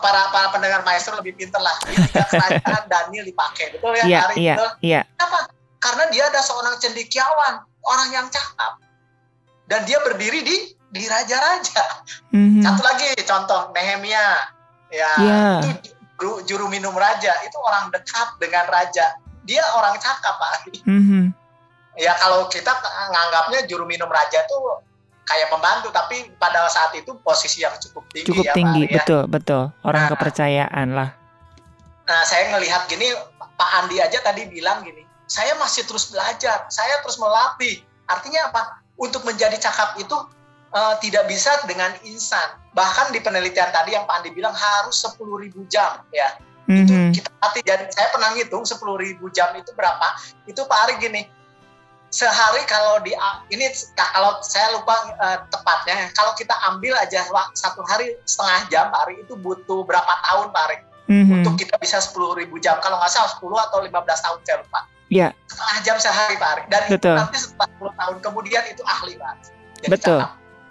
[0.04, 1.74] para para pendengar maestro lebih pinter lah.
[1.88, 4.36] Tiga kerajaan Daniel dipakai, betul ya, yeah, Ari?
[4.44, 4.72] Iya, betul.
[4.84, 5.02] Iya.
[5.16, 5.40] Kenapa?
[5.80, 8.80] Karena dia ada seorang cendekiawan, orang yang cakap,
[9.72, 10.58] dan dia berdiri di
[10.94, 11.84] di raja-raja.
[12.30, 12.62] Mm-hmm.
[12.62, 14.54] Satu lagi contoh Nehemia,
[14.94, 15.58] ya yeah.
[15.66, 19.18] itu juru, juru minum raja, itu orang dekat dengan raja.
[19.44, 20.70] Dia orang cakap pak.
[20.86, 21.34] Mm-hmm.
[21.98, 22.72] Ya kalau kita
[23.10, 24.86] nganggapnya juru minum raja tuh
[25.26, 28.30] kayak pembantu, tapi pada saat itu posisi yang cukup tinggi.
[28.30, 29.30] Cukup ya, tinggi, Pak, betul ya.
[29.30, 29.64] betul.
[29.82, 31.10] Orang nah, kepercayaan lah.
[32.06, 37.02] Nah saya ngelihat gini, Pak Andi aja tadi bilang gini, saya masih terus belajar, saya
[37.02, 37.82] terus melatih.
[38.06, 38.84] Artinya apa?
[39.00, 40.14] Untuk menjadi cakap itu
[40.74, 42.58] uh, tidak bisa dengan instan.
[42.74, 46.30] Bahkan di penelitian tadi yang Pak Andi bilang harus 10.000 jam ya.
[46.68, 46.84] Mm-hmm.
[46.84, 50.08] Itu kita latih dan saya pernah ngitung 10.000 jam itu berapa?
[50.50, 51.24] Itu Pak Ari gini.
[52.14, 53.10] Sehari kalau di
[53.50, 53.66] ini
[53.98, 57.26] kalau saya lupa uh, tepatnya, kalau kita ambil aja
[57.58, 60.78] satu hari setengah jam Pak Ari itu butuh berapa tahun Pak Ari?
[61.04, 61.42] Mm-hmm.
[61.42, 62.80] Untuk kita bisa 10.000 jam.
[62.80, 64.80] Kalau nggak salah 10 atau 15 tahun saya lupa.
[65.12, 65.28] Ya.
[65.52, 66.64] Setengah jam sehari Pak Ari.
[66.72, 67.18] Dan Betul.
[67.18, 67.38] itu nanti
[67.84, 69.34] 40 tahun kemudian itu ahli Pak.
[69.84, 70.22] Jadi Betul.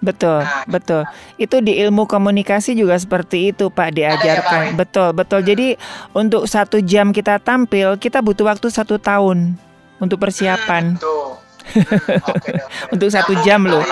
[0.03, 1.07] Betul, nah, betul.
[1.39, 4.75] Itu di ilmu komunikasi juga seperti itu, Pak, diajarkan.
[4.75, 5.41] Ya, betul, betul.
[5.41, 5.49] Hmm.
[5.55, 5.69] Jadi
[6.11, 9.55] untuk satu jam kita tampil, kita butuh waktu satu tahun
[10.03, 10.99] untuk persiapan.
[10.99, 11.87] Hmm, Hmm,
[12.35, 12.59] okay, okay.
[12.99, 13.87] untuk satu jam loh.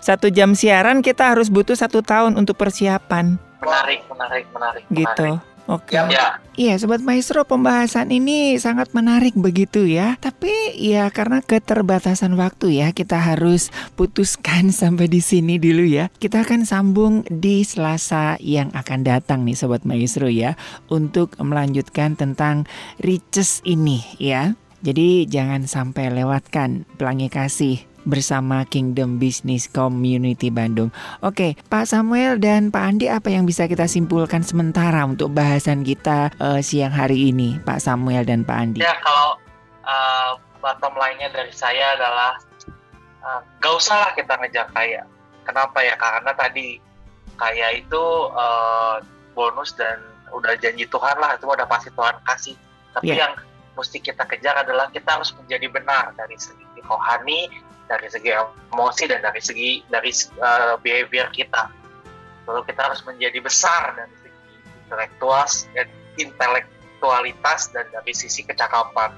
[0.00, 3.36] Satu jam siaran kita harus butuh satu tahun untuk persiapan.
[3.60, 4.82] Menarik, menarik, menarik.
[4.88, 5.28] Gitu.
[5.28, 5.49] Menarik.
[5.70, 5.94] Oke.
[5.94, 6.18] Okay.
[6.18, 6.42] Ya.
[6.58, 10.18] Iya, sobat maestro, pembahasan ini sangat menarik begitu ya.
[10.18, 16.10] Tapi ya karena keterbatasan waktu ya, kita harus putuskan sampai di sini dulu ya.
[16.18, 20.58] Kita akan sambung di Selasa yang akan datang nih sobat maestro ya
[20.90, 22.66] untuk melanjutkan tentang
[22.98, 24.58] riches ini ya.
[24.80, 30.88] Jadi jangan sampai lewatkan pelangi kasih bersama Kingdom Business Community Bandung.
[31.20, 36.32] Oke, Pak Samuel dan Pak Andi apa yang bisa kita simpulkan sementara untuk bahasan kita
[36.40, 38.78] uh, siang hari ini, Pak Samuel dan Pak Andi?
[38.80, 39.36] Ya, kalau
[39.84, 40.30] uh,
[40.60, 42.36] bottom line-nya dari saya adalah
[43.24, 45.02] uh, gak usah kita ngejar kaya.
[45.44, 45.94] Kenapa ya?
[45.96, 46.78] Karena tadi
[47.36, 48.04] kaya itu
[48.36, 49.00] uh,
[49.32, 52.56] bonus dan udah janji Tuhan lah, itu udah pasti Tuhan kasih.
[52.94, 53.28] Tapi yeah.
[53.28, 53.32] yang
[53.74, 57.48] mesti kita kejar adalah kita harus menjadi benar dari segi rohani,
[57.90, 58.30] dari segi
[58.70, 61.66] emosi dan dari segi dari uh, behavior kita.
[62.46, 64.38] Lalu kita harus menjadi besar dari segi
[64.86, 69.10] intelektual dan intelektualitas dan dari sisi kecakapan.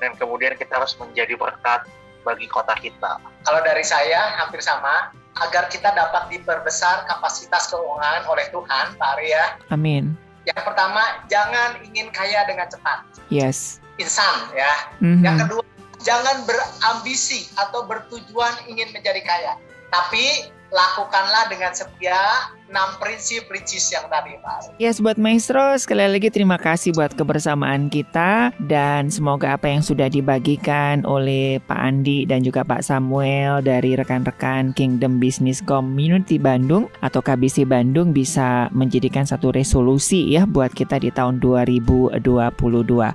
[0.00, 1.84] Dan kemudian kita harus menjadi berkat
[2.24, 3.20] bagi kota kita.
[3.20, 9.44] Kalau dari saya hampir sama, agar kita dapat diperbesar kapasitas keuangan oleh Tuhan, Pak Arya.
[9.68, 10.16] Amin.
[10.48, 13.04] Yang pertama, jangan ingin kaya dengan cepat.
[13.28, 13.80] Yes.
[13.96, 14.72] Insan ya.
[15.00, 15.22] Mm -hmm.
[15.24, 15.62] Yang kedua,
[16.02, 19.52] jangan berambisi atau bertujuan ingin menjadi kaya,
[19.92, 24.74] tapi lakukanlah dengan setia enam prinsip ricis yang tadi Pak.
[24.82, 30.10] Ya Sobat Maestro, sekali lagi terima kasih buat kebersamaan kita dan semoga apa yang sudah
[30.10, 37.22] dibagikan oleh Pak Andi dan juga Pak Samuel dari rekan-rekan Kingdom Business Community Bandung atau
[37.22, 42.26] KBC Bandung bisa menjadikan satu resolusi ya buat kita di tahun 2022.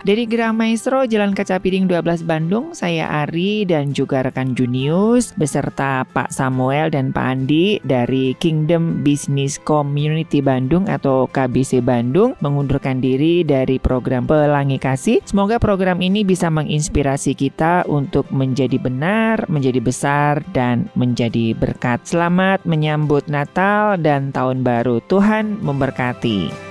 [0.02, 6.08] Dari Gerah Maestro Jalan Kaca Piring 12 Bandung, saya Ari dan juga rekan Junius beserta
[6.08, 13.02] Pak Samuel dan Pak Andi dari Kingdom Business Bisnis Community Bandung atau KBC Bandung mengundurkan
[13.02, 15.18] diri dari program Pelangi Kasih.
[15.26, 22.06] Semoga program ini bisa menginspirasi kita untuk menjadi benar, menjadi besar, dan menjadi berkat.
[22.06, 25.02] Selamat menyambut Natal dan Tahun Baru.
[25.10, 26.71] Tuhan memberkati.